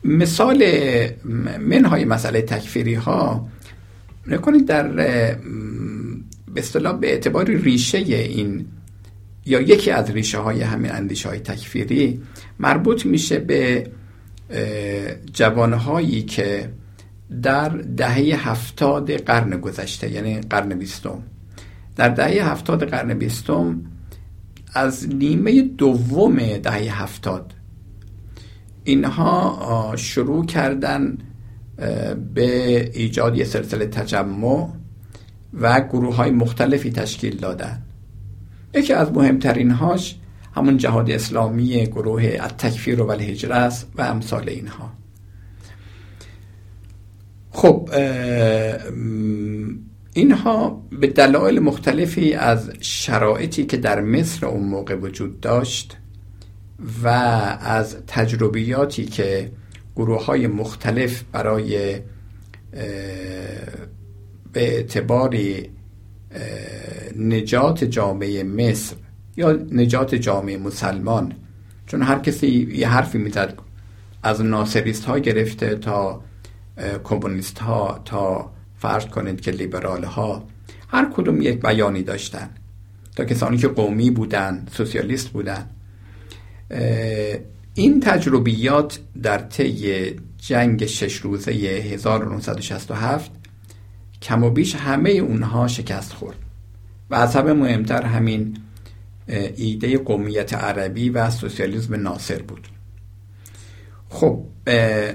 مثال 0.04 0.64
منهای 1.60 2.04
مسئله 2.04 2.42
تکفیری 2.42 2.94
ها 2.94 3.48
نکنید 4.26 4.66
در 4.66 4.88
به 6.54 6.60
اصطلاح 6.60 6.98
به 6.98 7.10
اعتبار 7.10 7.44
ریشه 7.44 7.98
این 7.98 8.66
یا 9.46 9.60
یکی 9.60 9.90
از 9.90 10.10
ریشه 10.10 10.38
های 10.38 10.62
همین 10.62 10.92
اندیشه 10.92 11.28
های 11.28 11.38
تکفیری 11.38 12.22
مربوط 12.58 13.06
میشه 13.06 13.38
به 13.38 13.90
جوانهایی 15.32 16.22
که 16.22 16.70
در 17.42 17.68
دهه 17.68 18.48
هفتاد 18.48 19.12
قرن 19.12 19.60
گذشته 19.60 20.10
یعنی 20.10 20.40
قرن 20.40 20.68
بیستم. 20.68 21.22
در 21.96 22.08
دهه 22.08 22.50
هفتاد 22.50 22.88
قرن 22.88 23.14
بیستم 23.14 23.80
از 24.74 25.08
نیمه 25.08 25.62
دوم 25.62 26.36
دهه 26.36 27.02
هفتاد. 27.02 27.54
اینها 28.84 29.94
شروع 29.96 30.46
کردن 30.46 31.18
به 32.34 32.90
ایجاد 32.94 33.36
یه 33.36 33.44
سلسله 33.44 33.86
تجمع 33.86 34.68
و 35.60 35.80
گروه 35.80 36.14
های 36.14 36.30
مختلفی 36.30 36.90
تشکیل 36.90 37.36
دادن. 37.36 37.82
یکی 38.74 38.92
از 38.92 39.12
مهمترین 39.12 39.70
هاش 39.70 40.16
همون 40.54 40.76
جهاد 40.76 41.10
اسلامی 41.10 41.86
گروه 41.86 42.22
التکفیر 42.40 43.02
و 43.02 43.10
الهجره 43.10 43.54
است 43.54 43.92
و 43.96 44.02
امثال 44.02 44.48
اینها. 44.48 44.90
خب 47.50 47.90
اینها 50.12 50.82
به 51.00 51.06
دلایل 51.06 51.58
مختلفی 51.58 52.34
از 52.34 52.70
شرایطی 52.80 53.66
که 53.66 53.76
در 53.76 54.00
مصر 54.00 54.46
اون 54.46 54.64
موقع 54.64 54.94
وجود 54.94 55.40
داشت 55.40 55.96
و 57.02 57.08
از 57.60 57.96
تجربیاتی 58.06 59.04
که 59.04 59.50
گروه 59.96 60.24
های 60.24 60.46
مختلف 60.46 61.22
برای 61.32 62.00
به 64.52 64.74
اعتباری 64.74 65.70
نجات 67.16 67.84
جامعه 67.84 68.42
مصر 68.42 68.96
یا 69.36 69.52
نجات 69.52 70.14
جامعه 70.14 70.56
مسلمان 70.56 71.32
چون 71.86 72.02
هر 72.02 72.18
کسی 72.18 72.68
یه 72.72 72.88
حرفی 72.88 73.18
می‌زد 73.18 73.58
از 74.22 74.42
ناصریست 74.42 75.04
ها 75.04 75.18
گرفته 75.18 75.74
تا 75.74 76.22
کمونیست 77.04 77.58
ها 77.58 78.00
تا 78.04 78.50
فرض 78.78 79.06
کنید 79.06 79.40
که 79.40 79.50
لیبرال 79.50 80.04
ها 80.04 80.44
هر 80.88 81.10
کدوم 81.14 81.42
یک 81.42 81.60
بیانی 81.60 82.02
داشتن. 82.02 82.50
تا 83.16 83.24
کسانی 83.24 83.56
که 83.56 83.68
قومی 83.68 84.10
بودن 84.10 84.66
سوسیالیست 84.72 85.28
بودن. 85.28 85.70
این 87.74 88.00
تجربیات 88.00 88.98
در 89.22 89.38
طی 89.38 90.10
جنگ 90.38 90.86
شش 90.86 91.16
روزه 91.16 91.52
1967 91.52 93.30
کم 94.22 94.44
و 94.44 94.50
بیش 94.50 94.74
همه 94.74 95.10
اونها 95.10 95.68
شکست 95.68 96.12
خورد. 96.12 96.36
و 97.10 97.14
از 97.14 97.36
همه 97.36 97.52
مهمتر 97.52 98.02
همین 98.02 98.56
ایده 99.56 99.98
قومیت 99.98 100.54
عربی 100.54 101.10
و 101.10 101.30
سوسیالیسم 101.30 101.94
ناصر 101.94 102.42
بود. 102.42 102.68
خب 104.08 104.44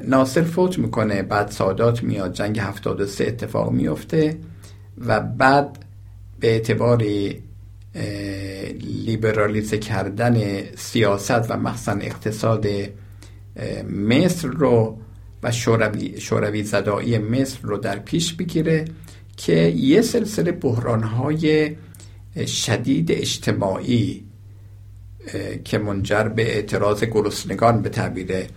ناصر 0.07 0.41
فوت 0.41 0.79
می‌کنه 0.79 1.21
بعد 1.21 1.51
سادات 1.51 2.03
میاد 2.03 2.33
جنگ 2.33 2.59
73 2.59 3.27
اتفاق 3.27 3.71
میفته 3.71 4.37
و 4.97 5.19
بعد 5.19 5.85
به 6.39 6.51
اعتبار 6.51 7.03
لیبرالیزه 9.05 9.77
کردن 9.77 10.63
سیاست 10.75 11.51
و 11.51 11.57
مخصوصا 11.57 11.91
اقتصاد 11.91 12.65
مصر 13.89 14.47
رو 14.47 14.97
و 15.43 15.51
شوروی, 15.51 16.21
شوروی 16.21 16.63
زدایی 16.63 17.17
مصر 17.17 17.59
رو 17.61 17.77
در 17.77 17.99
پیش 17.99 18.33
بگیره 18.33 18.85
که 19.37 19.55
یه 19.77 20.01
سلسله 20.01 20.51
بحرانهای 20.51 21.75
شدید 22.47 23.11
اجتماعی 23.11 24.23
که 25.63 25.77
منجر 25.77 26.23
به 26.23 26.55
اعتراض 26.55 27.03
گرسنگان 27.03 27.81
به 27.81 27.89
تعبیر 27.89 28.47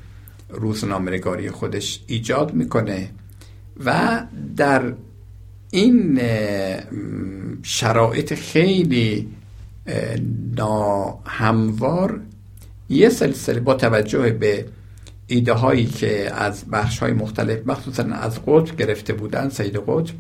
روزنامه‌نگاری 0.49 1.51
خودش 1.51 2.01
ایجاد 2.07 2.55
می‌کنه 2.55 3.11
و 3.85 4.23
در 4.57 4.93
این 5.71 6.21
شرایط 7.63 8.35
خیلی 8.35 9.29
ناهموار 10.57 12.21
یه 12.89 13.09
سلسله 13.09 13.61
با 13.61 13.75
توجه 13.75 14.31
به 14.31 14.67
ایده 15.27 15.53
هایی 15.53 15.85
که 15.85 16.35
از 16.35 16.65
بخش 16.65 16.99
های 16.99 17.13
مختلف 17.13 17.67
مخصوصا 17.67 18.03
از 18.03 18.41
قطب 18.47 18.77
گرفته 18.77 19.13
بودن 19.13 19.49
سید 19.49 19.77
قطب 19.77 20.15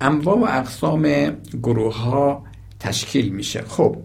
انواع 0.00 0.38
و 0.38 0.44
اقسام 0.44 1.30
گروه 1.62 1.96
ها 1.96 2.44
تشکیل 2.80 3.28
میشه. 3.28 3.62
خب 3.62 3.96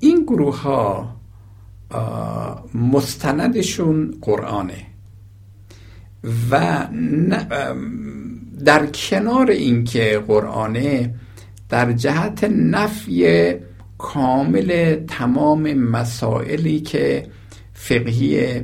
این 0.00 0.22
گروه 0.22 0.62
ها 0.62 1.15
مستندشون 2.74 4.18
قرآنه. 4.20 4.86
و 6.50 6.86
در 8.64 8.86
کنار 8.86 9.50
اینکه 9.50 10.22
قرآنه 10.26 11.14
در 11.68 11.92
جهت 11.92 12.44
نفی 12.44 13.54
کامل 13.98 14.96
تمام 15.08 15.72
مسائلی 15.72 16.80
که 16.80 17.26
فقهی 17.74 18.60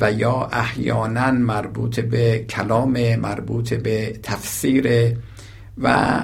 و 0.00 0.12
یا 0.12 0.48
احیانا 0.52 1.30
مربوط 1.30 2.00
به 2.00 2.44
کلام 2.50 3.16
مربوط 3.16 3.74
به 3.74 4.18
تفسیر 4.22 5.14
و 5.78 6.20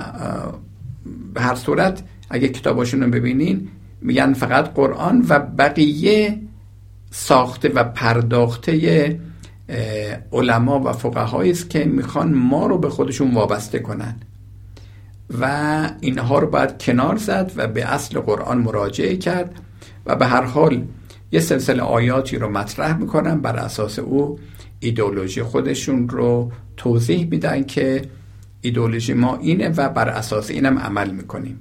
به 1.35 1.40
هر 1.40 1.55
صورت 1.55 2.03
اگه 2.31 2.49
کتاباشون 2.49 3.03
رو 3.03 3.11
ببینین 3.11 3.69
میگن 4.00 4.32
فقط 4.32 4.74
قرآن 4.74 5.26
و 5.28 5.38
بقیه 5.38 6.38
ساخته 7.10 7.68
و 7.68 7.84
پرداخته 7.84 9.20
علما 10.32 10.80
و 10.80 10.92
فقهایی 10.92 11.50
است 11.50 11.70
که 11.70 11.84
می‌خوان 11.84 12.34
ما 12.34 12.66
رو 12.66 12.78
به 12.78 12.88
خودشون 12.88 13.34
وابسته 13.34 13.78
کنن. 13.78 14.16
و 15.40 15.90
اینها 16.00 16.38
رو 16.38 16.46
باید 16.46 16.82
کنار 16.82 17.16
زد 17.16 17.52
و 17.56 17.66
به 17.66 17.84
اصل 17.84 18.20
قرآن 18.20 18.58
مراجعه 18.58 19.16
کرد 19.16 19.54
و 20.06 20.16
به 20.16 20.26
هر 20.26 20.42
حال 20.42 20.82
یه 21.32 21.40
سلسله 21.40 21.82
آیاتی 21.82 22.36
رو 22.36 22.48
مطرح 22.48 22.96
می‌کنن 22.96 23.40
بر 23.40 23.56
اساس 23.56 23.98
او 23.98 24.38
ایدولوژی 24.80 25.42
خودشون 25.42 26.08
رو 26.08 26.52
توضیح 26.76 27.28
میدن 27.30 27.64
که 27.64 28.02
ایدولوژی 28.60 29.12
ما 29.12 29.36
اینه 29.36 29.68
و 29.68 29.88
بر 29.88 30.08
اساس 30.08 30.50
اینم 30.50 30.78
عمل 30.78 31.10
می‌کنیم. 31.10 31.58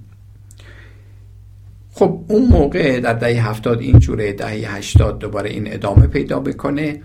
خب 2.00 2.20
اون 2.28 2.48
موقع 2.48 3.00
در 3.00 3.13
دهه 3.13 3.50
هفتاد 3.50 3.82
اینجوره 3.82 4.34
دهه 4.34 4.76
هشتاد 4.76 5.19
دوباره 5.19 5.50
این 5.50 5.73
ادامه 5.73 6.08
پیدا 6.08 6.40
بکنه. 6.40 7.02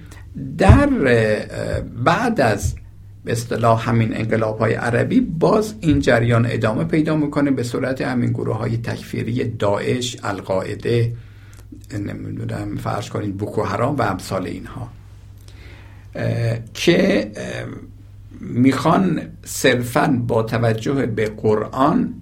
در 0.58 0.86
بعد 2.04 2.40
از 2.40 2.74
به 3.24 3.32
اصطلاح 3.32 3.88
همین 3.88 4.16
انقلاب 4.16 4.58
های 4.58 4.74
عربی 4.74 5.20
باز 5.20 5.74
این 5.80 6.00
جریان 6.00 6.46
ادامه 6.50 6.84
پیدا 6.84 7.16
می‌کنه 7.16 7.50
به 7.50 7.62
صورت 7.62 8.00
همین 8.00 8.30
گروه 8.30 8.56
های 8.56 8.76
تکفیری 8.76 9.44
داعش 9.44 10.16
القاعده 10.22 11.12
نمی‌دونم 11.92 12.76
فرض 12.76 13.08
کنید 13.08 13.36
بوکو 13.36 13.62
حرام 13.62 13.96
و 13.96 14.02
امثال 14.02 14.46
اینها. 14.46 14.88
که 16.74 17.30
می‌خوان 18.40 19.20
صرفا 19.44 20.22
با 20.26 20.42
توجه 20.42 21.06
به 21.06 21.26
قرآن 21.26 22.14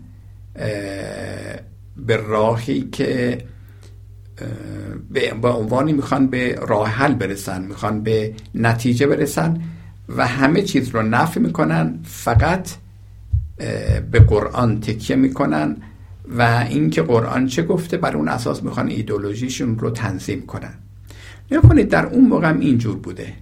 به 1.96 2.16
راهی 2.16 2.88
که 2.92 3.38
به 5.42 5.48
عنوانی 5.48 5.92
می‌خوان 5.92 6.26
به 6.26 6.58
راه 6.68 6.88
حل 6.88 7.14
برسن 7.14 7.62
می‌خوان 7.62 8.02
به 8.02 8.34
نتیجه 8.54 9.06
برسن 9.06 9.62
و 10.08 10.26
همه 10.26 10.62
چیز 10.62 10.88
رو 10.88 11.02
نفی 11.02 11.40
می‌کنن 11.40 11.98
فقط 12.04 12.68
به 14.10 14.20
قرآن 14.28 14.80
تکیه 14.80 15.16
می‌کنن 15.16 15.76
و 16.38 16.66
اینکه 16.70 17.02
قرآن 17.02 17.46
چه 17.46 17.62
گفته 17.62 17.96
بر 17.96 18.16
اون 18.16 18.28
اساس 18.28 18.62
می‌خوان 18.62 18.88
ایدولوژیشون 18.88 19.78
رو 19.78 19.90
تنظیم 19.90 20.46
کنن. 20.46 20.74
کنید 21.68 21.88
در 21.88 22.06
اون 22.06 22.28
موقع 22.28 22.48
هم 22.48 22.60
اینجور 22.60 22.96
بوده. 22.96 23.32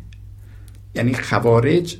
یعنی 0.94 1.14
خوارج 1.14 1.98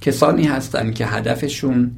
کسانی 0.00 0.44
هستند 0.44 0.94
که 0.94 1.06
هدفشون 1.06 1.92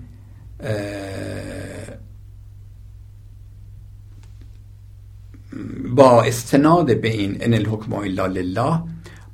با 5.96 6.22
استناد 6.22 7.00
به 7.00 7.09
این 7.09 7.36
ان 7.40 7.54
الحکم 7.54 7.92
الا 7.92 8.26
لله 8.26 8.80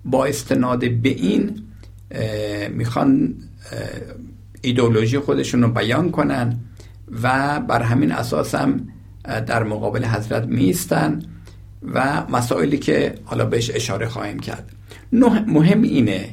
با 0.04 0.24
استناد 0.24 0.78
به 0.90 1.08
این 1.08 1.62
می‌خوان 2.70 3.34
ایدولوژی 4.62 5.18
خودشون 5.18 5.62
رو 5.62 5.68
بیان 5.68 6.10
کنن 6.10 6.58
و 7.22 7.60
بر 7.60 7.82
همین 7.82 8.12
اساس 8.12 8.54
هم 8.54 8.88
در 9.24 9.62
مقابل 9.62 10.04
حضرت 10.04 10.44
میستن 10.44 11.22
و 11.82 12.26
مسائلی 12.30 12.78
که 12.78 13.14
حالا 13.24 13.44
بهش 13.44 13.70
اشاره 13.74 14.08
خواهیم 14.08 14.38
کرد. 14.38 14.72
مهم 15.46 15.82
اینه 15.82 16.28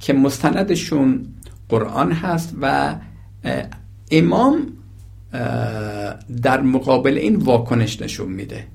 که 0.00 0.12
مستندشون 0.12 1.26
قرآن 1.68 2.12
هست 2.12 2.54
و 2.60 2.96
امام 4.10 4.66
در 6.42 6.60
مقابل 6.60 7.18
این 7.18 7.36
واکنش 7.36 8.02
نشون 8.02 8.32
میده. 8.32 8.66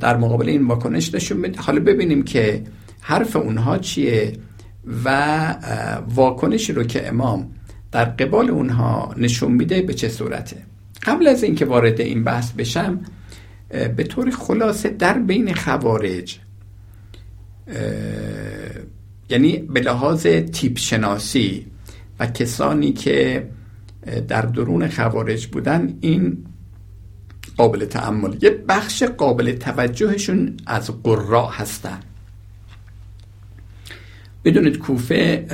در 0.00 0.16
مقابل 0.16 0.48
این 0.48 0.66
واکنش 0.66 1.14
نشون 1.14 1.38
میده. 1.38 1.60
حالا 1.60 1.80
ببینیم 1.80 2.22
که 2.22 2.62
حرف 3.00 3.36
اونها 3.36 3.78
چیه 3.78 4.32
و 5.04 5.56
واکنشی 6.14 6.72
رو 6.72 6.84
که 6.84 7.08
امام 7.08 7.50
در 7.92 8.04
قبال 8.04 8.50
اونها 8.50 9.14
نشون 9.16 9.52
میده 9.52 9.82
به 9.82 9.94
چه 9.94 10.08
صورته. 10.08 10.56
قبل 11.02 11.26
از 11.28 11.42
اینکه 11.42 11.64
وارد 11.64 12.00
این 12.00 12.24
بحث 12.24 12.52
بشم 12.52 13.00
به 13.96 14.04
طور 14.04 14.30
خلاصه 14.30 14.88
در 14.88 15.18
بین 15.18 15.54
خوارج 15.54 16.38
یعنی 19.30 19.56
به 19.56 19.80
لحاظ 19.80 20.26
تیپ 20.26 20.78
شناسی 20.78 21.66
و 22.20 22.26
کسانی 22.26 22.92
که 22.92 23.48
در 24.28 24.42
درون 24.42 24.88
خوارج 24.88 25.46
بودن 25.46 25.94
این 26.00 26.44
قابل 27.60 27.84
تعمل 27.84 28.36
یه 28.42 28.50
بخش 28.50 29.02
قابل 29.02 29.52
توجهشون 29.52 30.56
از 30.66 31.02
قرا 31.02 31.46
هستن. 31.46 32.00
بدونید 34.44 34.78
کوفه 34.78 35.46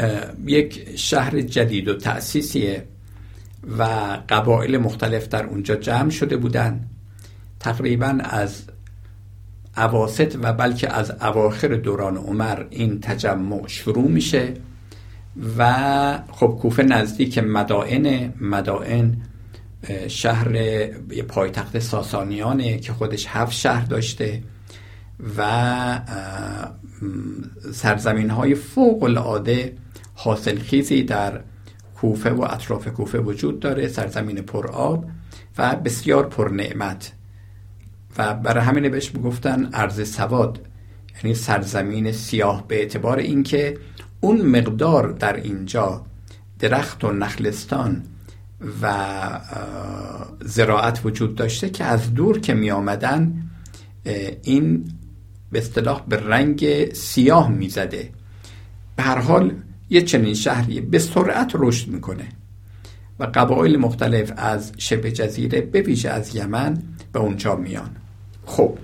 یک 0.47 0.97
شهر 0.97 1.41
جدید 1.41 1.89
و 1.89 1.95
تأسیسیه 1.95 2.85
و 3.79 3.85
قبایل 4.29 4.79
مختلف 4.79 5.29
در 5.29 5.45
اونجا 5.45 5.75
جمع 5.75 6.11
شده 6.11 6.37
بودن. 6.37 6.85
تقریبا 7.61 8.19
از 8.25 8.63
عواست 9.77 10.39
و 10.43 10.53
بلکه 10.53 10.93
از 10.93 11.11
اواخر 11.11 11.69
دوران 11.69 12.17
عمر 12.17 12.65
این 12.71 13.01
تجمع 13.01 13.67
شروع 13.67 14.09
میشه 14.09 14.55
و 15.59 16.19
خب 16.33 16.59
کوفه 16.63 16.83
نزدیک 16.83 17.39
مدائن 17.39 18.33
مدائن 18.41 19.17
شهر 20.09 20.87
پایتخت 21.23 21.79
ساسانیانه 21.79 22.79
که 22.79 22.93
خودش 22.93 23.27
هفت 23.29 23.53
شهر 23.53 23.85
داشته 23.85 24.43
و 25.39 26.01
سرزمین 27.73 28.31
های 28.31 28.55
فوق 28.55 29.03
العاده 29.03 29.73
حاصلخیزی 30.15 31.03
در 31.03 31.41
کوفه 31.95 32.31
و 32.31 32.43
اطراف 32.43 32.89
کوفه 32.89 33.19
وجود 33.19 33.61
داره 33.61 33.89
سرزمین 33.89 34.43
پرآب 34.43 35.05
و 35.59 35.77
بسیار 35.77 36.29
پرنعمت. 36.29 37.13
و 38.19 38.35
برای 38.35 38.65
همین 38.65 38.89
بهش 38.89 39.15
می‌گفتن 39.15 39.71
ارز 39.73 40.11
سواد 40.11 40.61
یعنی 41.23 41.35
سرزمین 41.35 42.13
سیاه 42.13 42.69
به 42.69 42.77
اعتبار 42.77 43.19
اینکه 43.19 43.79
اون 44.21 44.43
مقدار 44.43 45.13
در 45.13 45.37
اینجا 45.37 46.07
درخت 46.59 47.05
و 47.05 47.13
نخلستان 47.13 48.03
و 48.83 49.41
زراعت 50.45 51.01
وجود 51.05 51.35
داشته 51.35 51.71
که 51.71 51.85
از 51.85 52.15
دور 52.15 52.41
که 52.41 52.55
می 52.55 52.71
آمدن 52.71 53.43
این 54.43 54.85
به 55.53 55.59
اصطلاح 55.59 56.05
به 56.09 56.17
رنگ 56.17 56.93
سیاه 56.93 57.49
می‌زده 57.49 58.11
به 58.97 59.03
هر 59.03 59.19
حال 59.19 59.53
یه 59.91 60.03
چنین 60.03 60.35
شهری 60.35 60.81
به 60.81 60.99
سرعت 60.99 61.53
رشد 61.55 61.89
می‌کنه 61.89 62.29
و 63.19 63.25
قبایل 63.35 63.77
مختلف 63.77 64.33
از 64.37 64.73
شبه 64.79 65.13
جزیره 65.13 65.61
به 65.61 65.81
ویژه 65.81 66.09
از 66.09 66.37
یمن 66.37 66.83
به 67.13 67.19
اونجا 67.19 67.57
میان. 67.57 67.91
خب 68.47 68.79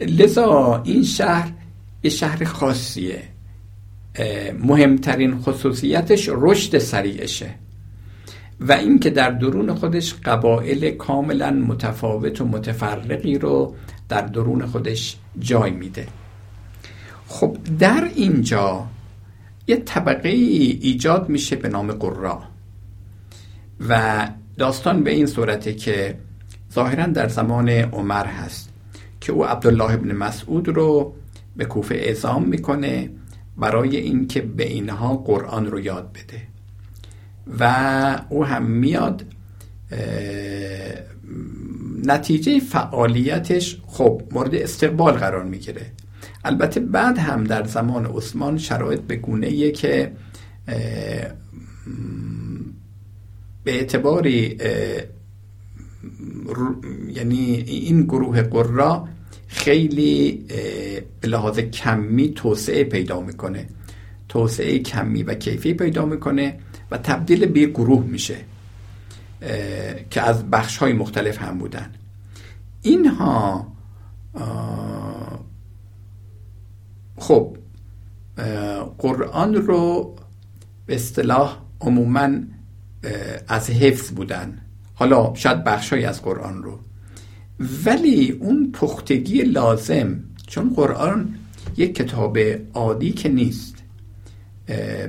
لذا 0.00 0.82
این 0.84 1.04
شهر 1.04 1.52
یه 2.02 2.10
شهر 2.10 2.44
خاصیه. 2.44 3.22
مهمترین 4.62 5.38
خصوصیتش 5.38 6.28
رشد 6.32 6.78
سریعشه. 6.78 7.54
و 8.60 8.72
اینکه 8.72 9.10
در 9.10 9.30
درون 9.30 9.74
خودش 9.74 10.14
قبایل 10.14 10.90
کاملا 10.90 11.50
متفاوت 11.50 12.40
و 12.40 12.44
متفرقی 12.44 13.38
رو 13.38 13.74
در 14.08 14.22
درون 14.22 14.66
خودش 14.66 15.16
جای 15.38 15.70
میده. 15.70 16.06
خب 17.26 17.56
در 17.78 18.10
اینجا 18.14 18.86
یه 19.66 19.76
طبقه 19.76 20.28
ایجاد 20.28 21.28
میشه 21.28 21.56
به 21.56 21.68
نام 21.68 21.92
قرا 21.92 22.42
و 23.88 24.28
داستان 24.58 25.02
به 25.02 25.10
این 25.10 25.26
صورته 25.26 25.74
که 25.74 26.18
ظاهرا 26.72 27.06
در 27.06 27.28
زمان 27.28 27.68
عمر 27.68 28.26
هست 28.26 28.70
که 29.20 29.32
او 29.32 29.44
عبدالله 29.44 29.94
ابن 29.94 30.12
مسعود 30.12 30.68
رو 30.68 31.14
به 31.56 31.64
کوفه 31.64 31.94
اعزام 31.94 32.44
می‌کنه 32.44 33.10
برای 33.56 33.96
اینکه 33.96 34.40
به 34.40 34.66
اینها 34.66 35.16
قرآن 35.16 35.66
رو 35.66 35.80
یاد 35.80 36.12
بده. 36.12 36.53
و 37.60 38.24
او 38.28 38.44
هم 38.44 38.64
میاد 38.70 39.24
نتیجه 42.04 42.60
فعالیتش 42.60 43.80
خب 43.86 44.22
مورد 44.32 44.54
استقبال 44.54 45.12
قرار 45.12 45.44
می‌گیره. 45.44 45.86
البته 46.44 46.80
بعد 46.80 47.18
هم 47.18 47.44
در 47.44 47.64
زمان 47.64 48.06
عثمان 48.06 48.58
شرایط 48.58 49.00
به 49.00 49.16
گونه 49.16 49.70
که 49.70 50.12
به 53.64 53.74
اعتباری 53.74 54.58
یعنی 57.14 57.64
این 57.66 58.02
گروه 58.02 58.42
قرا 58.42 59.08
خیلی 59.46 60.44
به 61.20 61.28
لحاظ 61.28 61.58
کمی 61.58 62.32
توسعه 62.34 62.84
پیدا 62.84 63.20
می‌کنه. 63.20 63.66
توسعه 64.28 64.78
کمی 64.78 65.22
و 65.22 65.34
کیفی 65.34 65.74
پیدا 65.74 66.06
می‌کنه. 66.06 66.58
و 66.94 66.98
تبدیل 66.98 67.46
به 67.46 67.66
گروه 67.66 68.04
میشه 68.04 68.36
که 70.10 70.22
از 70.22 70.50
بخش 70.50 70.76
های 70.76 70.92
مختلف 70.92 71.42
هم 71.42 71.58
بودن. 71.58 71.92
اینها 72.82 73.66
خب 77.16 77.56
قرآن 78.98 79.54
رو 79.54 80.14
به 80.86 80.94
اصطلاح 80.94 81.58
عموما 81.80 82.30
از 83.48 83.70
حفظ 83.70 84.10
بودن. 84.10 84.60
حالا 84.94 85.34
شاید 85.34 85.64
بخشهایی 85.64 86.04
از 86.04 86.22
قرآن 86.22 86.62
رو. 86.62 86.78
ولی 87.84 88.30
اون 88.30 88.72
پختگی 88.72 89.42
لازم 89.42 90.20
چون 90.46 90.74
قرآن 90.74 91.34
یک 91.76 91.94
کتاب 91.94 92.38
عادی 92.74 93.12
که 93.12 93.28
نیست 93.28 93.74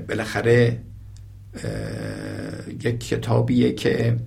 بالاخره 0.07 0.81
یک 2.83 2.99
کتابیه 2.99 3.71
که 3.71 4.17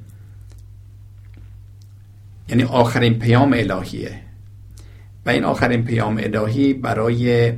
یعنی 2.48 2.62
آخرین 2.62 3.18
پیام 3.18 3.52
الهیه. 3.52 4.20
و 5.26 5.30
این 5.30 5.44
آخرین 5.44 5.84
پیام 5.84 6.20
الهی 6.22 6.74
برای 6.74 7.52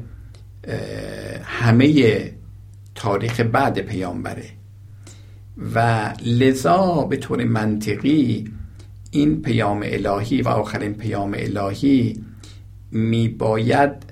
همه 1.42 2.22
تاریخ 2.94 3.40
بعد 3.40 3.78
پیامبره. 3.78 4.50
و 5.74 6.10
لذا 6.26 7.06
به 7.10 7.16
طور 7.16 7.44
منطقی 7.44 8.48
این 9.10 9.42
پیام 9.42 9.82
الهی 9.84 10.42
و 10.42 10.48
آخرین 10.48 10.94
پیام 10.94 11.34
الهی 11.38 12.24
می 12.90 13.28
باید 13.28 14.09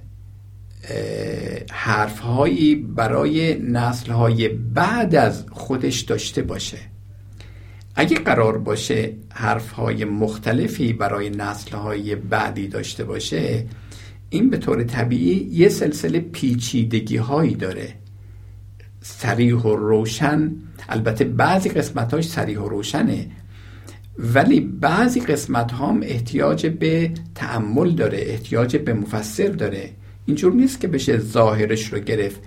حرفهایی 1.70 2.74
برای 2.74 3.54
نسلهای 3.54 4.48
بعد 4.48 5.14
از 5.14 5.44
خودش 5.50 6.00
داشته 6.00 6.42
باشه. 6.42 6.78
اگه 7.94 8.16
قرار 8.16 8.58
باشه 8.58 9.12
حرفهای 9.34 10.04
مختلفی 10.04 10.92
برای 10.92 11.30
نسلهای 11.30 12.16
بعدی 12.16 12.68
داشته 12.68 13.04
باشه 13.04 13.64
این 14.30 14.50
به 14.50 14.56
طور 14.56 14.84
طبیعی 14.84 15.48
یه 15.52 15.68
سلسله 15.68 16.20
پیچیدگی 16.20 17.16
هایی 17.16 17.54
داره. 17.54 17.94
سریح 19.00 19.54
و 19.54 19.76
روشن 19.76 20.52
البته 20.88 21.24
بعضی 21.24 21.68
قسمتاش 21.68 22.28
سریح 22.28 22.58
و 22.58 22.68
روشنه 22.68 23.26
ولی 24.18 24.60
بعضی 24.60 25.20
قسمت 25.20 25.72
هم 25.72 26.00
احتیاج 26.02 26.66
به 26.66 27.10
تعمل 27.34 27.90
داره 27.90 28.18
احتیاج 28.18 28.76
به 28.76 28.94
مفسر 28.94 29.48
داره. 29.48 29.90
اینجور 30.28 30.52
نیست 30.52 30.80
که 30.80 30.88
بشه 30.88 31.18
ظاهرش 31.18 31.92
رو 31.92 31.98
گرفت 31.98 32.40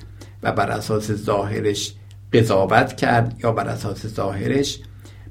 و 0.44 0.52
بر 0.52 0.70
اساس 0.72 1.12
ظاهرش 1.12 1.94
قضاوت 2.34 2.96
کرد 2.96 3.40
یا 3.44 3.52
بر 3.52 3.68
اساس 3.68 4.08
ظاهرش 4.08 4.80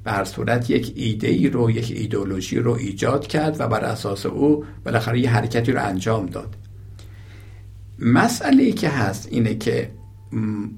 به 0.03 0.23
صورت 0.23 0.69
یک 0.69 0.93
ایده 0.95 1.27
ای 1.27 1.49
رو 1.49 1.71
یک 1.71 1.91
ایدولوژی 1.95 2.59
رو 2.59 2.71
ایجاد 2.71 3.27
کرد 3.27 3.55
و 3.59 3.67
بر 3.67 3.85
اساس 3.85 4.25
او 4.25 4.65
بالاخره 4.85 5.19
یه 5.19 5.29
حرکتی 5.29 5.71
رو 5.71 5.85
انجام 5.85 6.25
داد. 6.25 6.55
مسئله 7.99 8.63
ای 8.63 8.73
که 8.73 8.89
هست 8.89 9.27
اینه 9.31 9.55
که 9.55 9.91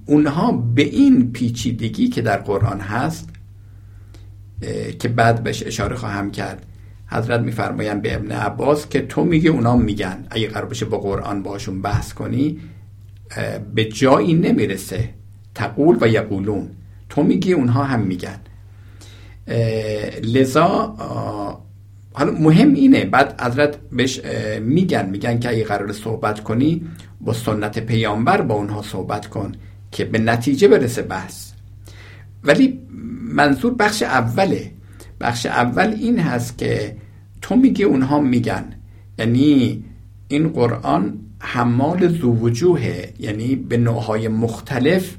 اونها 0.05 0.51
به 0.51 0.81
این 0.81 1.31
پیچیدگی 1.31 2.07
که 2.07 2.21
در 2.21 2.37
قرآن 2.37 2.79
هست 2.79 3.29
که 4.99 5.07
بعد 5.07 5.43
بهش 5.43 5.63
اشاره 5.63 5.95
خواهم 5.95 6.31
کرد 6.31 6.65
حضرت 7.13 7.41
میفرمایند 7.41 8.01
به 8.01 8.15
ابن 8.15 8.31
عباس 8.31 8.89
که 8.89 9.01
تو 9.01 9.23
میگه 9.23 9.49
اونا 9.49 9.75
میگن. 9.75 10.25
اگه 10.29 10.47
قرار 10.47 10.65
بشه 10.65 10.85
با 10.85 10.97
قرآن 10.97 11.43
باشون 11.43 11.81
بحث 11.81 12.13
کنی 12.13 12.59
به 13.75 13.85
جایی 13.85 14.33
نمی‌رسه. 14.33 15.09
تقول 15.55 15.97
و 16.01 16.07
یقولون. 16.07 16.69
تو 17.09 17.23
میگی 17.23 17.53
اونها 17.53 17.83
هم 17.83 17.99
میگن. 17.99 18.39
لذا 20.23 20.95
حالا 22.13 22.31
مهم 22.31 22.73
اینه. 22.73 23.05
بعد 23.05 23.41
حضرت 23.41 23.77
بهش 23.91 24.21
میگن. 24.61 25.09
میگن 25.09 25.39
که 25.39 25.49
اگه 25.49 25.63
قرار 25.63 25.93
صحبت 25.93 26.39
کنی 26.39 26.87
با 27.21 27.33
سنت 27.33 27.79
پیامبر 27.79 28.41
با 28.41 28.55
اونها 28.55 28.81
صحبت 28.81 29.27
کن 29.27 29.51
که 29.91 30.05
به 30.05 30.19
نتیجه 30.19 30.67
برسه 30.67 31.01
بحث. 31.01 31.51
ولی 32.43 32.79
منظور 33.21 33.73
بخش 33.73 34.03
اوله. 34.03 34.71
بخش 35.21 35.45
اول 35.45 35.95
این 35.99 36.19
هست 36.19 36.57
که 36.57 36.95
تو 37.43 37.55
میگی 37.55 37.83
اونها 37.83 38.19
میگن. 38.19 38.65
یعنی 39.19 39.83
این 40.27 40.49
قرآن 40.49 41.19
حمال 41.39 42.07
زووجوهه. 42.07 43.13
یعنی 43.19 43.55
به 43.55 43.77
نوعهای 43.77 44.27
مختلف 44.27 45.17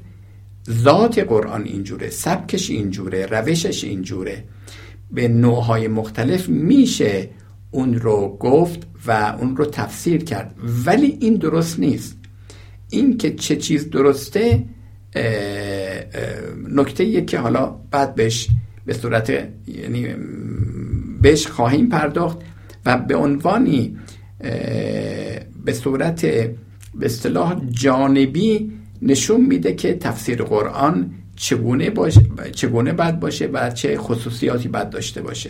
ذات 0.69 1.19
قرآن 1.19 1.63
اینجوره 1.63 2.09
سبکش 2.09 2.69
اینجوره 2.69 3.25
روشش 3.25 3.83
اینجوره. 3.83 4.43
به 5.11 5.27
نوعهای 5.27 5.87
مختلف 5.87 6.49
میشه 6.49 7.29
اون 7.71 7.93
رو 7.93 8.37
گفت 8.39 8.87
و 9.07 9.35
اون 9.39 9.57
رو 9.57 9.65
تفسیر 9.65 10.23
کرد. 10.23 10.55
ولی 10.85 11.17
این 11.21 11.35
درست 11.35 11.79
نیست. 11.79 12.17
این 12.89 13.17
که 13.17 13.33
چه 13.33 13.55
چیز 13.55 13.89
درسته 13.89 14.65
نکته 16.69 17.25
که 17.25 17.39
حالا 17.39 17.75
بعد 17.91 18.15
بهش 18.15 18.49
به 18.85 18.93
صورت 18.93 19.29
یعنی 19.67 20.07
بهش 21.25 21.47
خواهیم 21.47 21.89
پرداخت 21.89 22.37
و 22.85 22.97
به 22.97 23.15
عنوانی 23.15 23.97
به 25.65 25.73
صورت 25.73 26.25
به 26.25 26.55
اصطلاح 27.01 27.61
جانبی 27.69 28.71
نشون 29.01 29.41
میده 29.41 29.73
که 29.73 29.93
تفسیر 29.93 30.43
قرآن 30.43 31.11
چگونه 31.35 31.89
باشه 31.89 32.21
چگونه 32.51 32.93
باید 32.93 33.19
باشه 33.19 33.47
و 33.47 33.69
چه 33.69 33.97
خصوصیاتی 33.97 34.67
باید 34.67 34.89
داشته 34.89 35.21
باشه. 35.21 35.49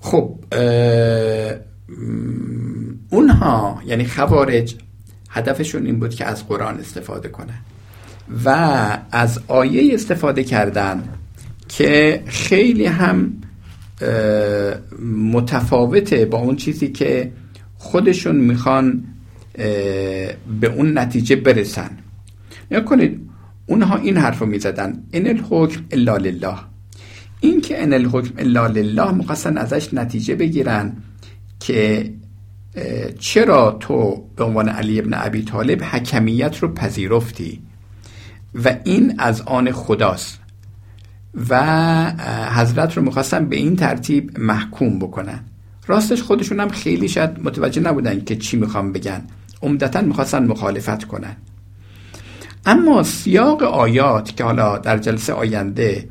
خب 0.00 0.38
اونها 3.10 3.82
یعنی 3.86 4.04
خوارج 4.04 4.74
هدفشون 5.30 5.86
این 5.86 6.00
بود 6.00 6.14
که 6.14 6.24
از 6.24 6.48
قرآن 6.48 6.80
استفاده 6.80 7.28
کنن 7.28 7.58
و 8.44 8.48
از 9.10 9.40
آیه 9.48 9.94
استفاده 9.94 10.44
کردن 10.44 11.15
که 11.76 12.22
خیلی 12.26 12.86
هم 12.86 13.32
متفاوته 15.32 16.24
با 16.24 16.38
اون 16.38 16.56
چیزی 16.56 16.88
که 16.88 17.32
خودشون 17.74 18.36
می‌خوان 18.36 19.04
به 20.60 20.66
اون 20.76 20.98
نتیجه 20.98 21.36
برسن. 21.36 21.90
یا 22.70 22.80
کنید 22.80 23.20
اونها 23.66 23.96
این 23.96 24.16
حرف 24.16 24.38
رو 24.38 24.46
می‌زدن 24.46 25.02
ان 25.12 25.26
الحکم 25.26 25.84
الا 25.90 26.16
لله. 26.16 26.56
این 27.40 27.60
که 27.60 27.82
ان 27.82 27.92
الحکم 27.92 28.34
الا 28.38 28.66
لله 28.66 29.12
می‌خواستن 29.12 29.58
ازش 29.58 29.94
نتیجه 29.94 30.34
بگیرن 30.34 30.96
که 31.60 32.12
چرا 33.18 33.76
تو 33.80 34.24
به 34.36 34.44
عنوان 34.44 34.68
علی 34.68 34.98
ابن 34.98 35.14
ابی 35.14 35.42
طالب 35.42 35.82
حکمیت 35.82 36.58
رو 36.58 36.74
پذیرفتی؟ 36.74 37.62
و 38.64 38.76
این 38.84 39.14
از 39.18 39.40
آن 39.40 39.72
خداست. 39.72 40.40
و 41.48 41.62
حضرت 42.54 42.96
رو 42.96 43.02
می‌خواستن 43.02 43.44
به 43.44 43.56
این 43.56 43.76
ترتیب 43.76 44.40
محکوم 44.40 44.98
بکنن. 44.98 45.40
راستش 45.86 46.22
خودشون 46.22 46.60
هم 46.60 46.68
خیلی 46.68 47.08
شاید 47.08 47.30
متوجه 47.44 47.80
نبودن 47.80 48.20
که 48.20 48.36
چی 48.36 48.56
می‌خوام 48.56 48.92
بگن. 48.92 49.22
عمدتا 49.62 50.00
می‌خواستن 50.00 50.46
مخالفت 50.46 51.04
کنن. 51.04 51.36
اما 52.66 53.02
سیاق 53.02 53.62
آیات 53.62 54.36
که 54.36 54.44
حالا 54.44 54.78
در 54.78 54.98
جلسه 54.98 55.32
آینده 55.32 56.08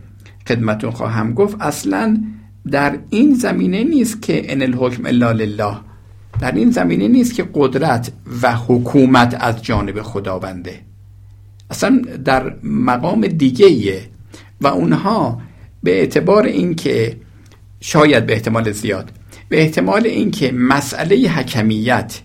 خدمتون 0.48 0.92
خواهم 0.92 1.34
گفت 1.34 1.62
اصلا 1.62 2.24
در 2.72 2.98
این 3.10 3.34
زمینه 3.34 3.84
نیست 3.84 4.22
که 4.22 4.54
ان 4.54 4.62
الحکم 4.62 5.06
الا 5.06 5.32
لله. 5.32 5.76
در 6.40 6.52
این 6.52 6.72
زمینه 6.72 7.08
نیست 7.08 7.34
که 7.34 7.50
قدرت 7.54 8.12
و 8.42 8.56
حکومت 8.56 9.38
از 9.40 9.64
جانب 9.64 10.02
خداونده. 10.02 10.80
اصلا 11.70 12.02
در 12.26 12.56
مقام 12.64 13.28
دیگه 13.28 14.02
و 14.62 14.68
اونها 14.68 15.42
به 15.84 16.00
اعتبار 16.00 16.46
اینکه 16.46 17.18
شاید 17.80 18.26
به 18.26 18.34
احتمال 18.34 18.72
زیاد 18.72 19.12
به 19.50 19.62
احتمال 19.62 20.06
اینکه 20.06 20.52
مسئله 20.52 21.16
حکمیت 21.30 22.22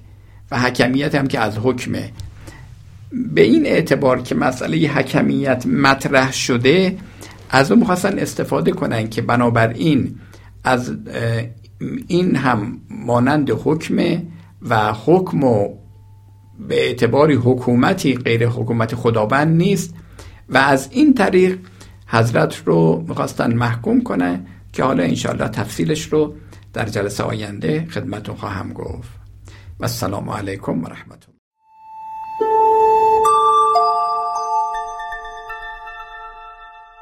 و 0.50 0.58
حکمیت 0.58 1.14
هم 1.14 1.26
که 1.26 1.40
از 1.40 1.58
حکمه 1.58 2.10
به 3.12 3.42
این 3.42 3.66
اعتبار 3.66 4.22
که 4.22 4.34
مسئله 4.34 4.88
حکمیت 4.88 5.66
مطرح 5.66 6.32
شده 6.32 6.96
از 7.50 7.70
اون 7.70 7.80
می‌خواستن 7.80 8.18
استفاده 8.18 8.72
کنن 8.72 9.08
که 9.08 9.22
بنابراین 9.22 10.18
از 10.64 10.92
این 12.08 12.36
هم 12.36 12.80
مانند 12.90 13.50
حکمه 13.50 14.22
و 14.62 14.92
حکم 14.92 15.44
و 15.44 15.68
به 16.68 16.86
اعتباری 16.86 17.34
حکومتی 17.34 18.14
غیر 18.14 18.48
حکومت 18.48 18.94
خداوند 18.94 19.56
نیست 19.56 19.94
و 20.48 20.58
از 20.58 20.88
این 20.92 21.14
طریق 21.14 21.58
حضرت 22.10 22.62
رو 22.66 23.04
می‌خواستن 23.08 23.54
محکوم 23.54 24.00
کنه 24.00 24.46
که 24.72 24.84
حالا 24.84 25.02
انشاءالله 25.02 25.48
تفصیلش 25.48 26.04
رو 26.04 26.34
در 26.72 26.86
جلسه 26.86 27.24
آینده 27.24 27.86
خدمتون 27.90 28.34
خواهم 28.36 28.72
گفت. 28.72 29.10
و 29.80 29.84
السلام 29.84 30.30
علیکم 30.30 30.82
و 30.82 30.86
رحمت 30.86 31.29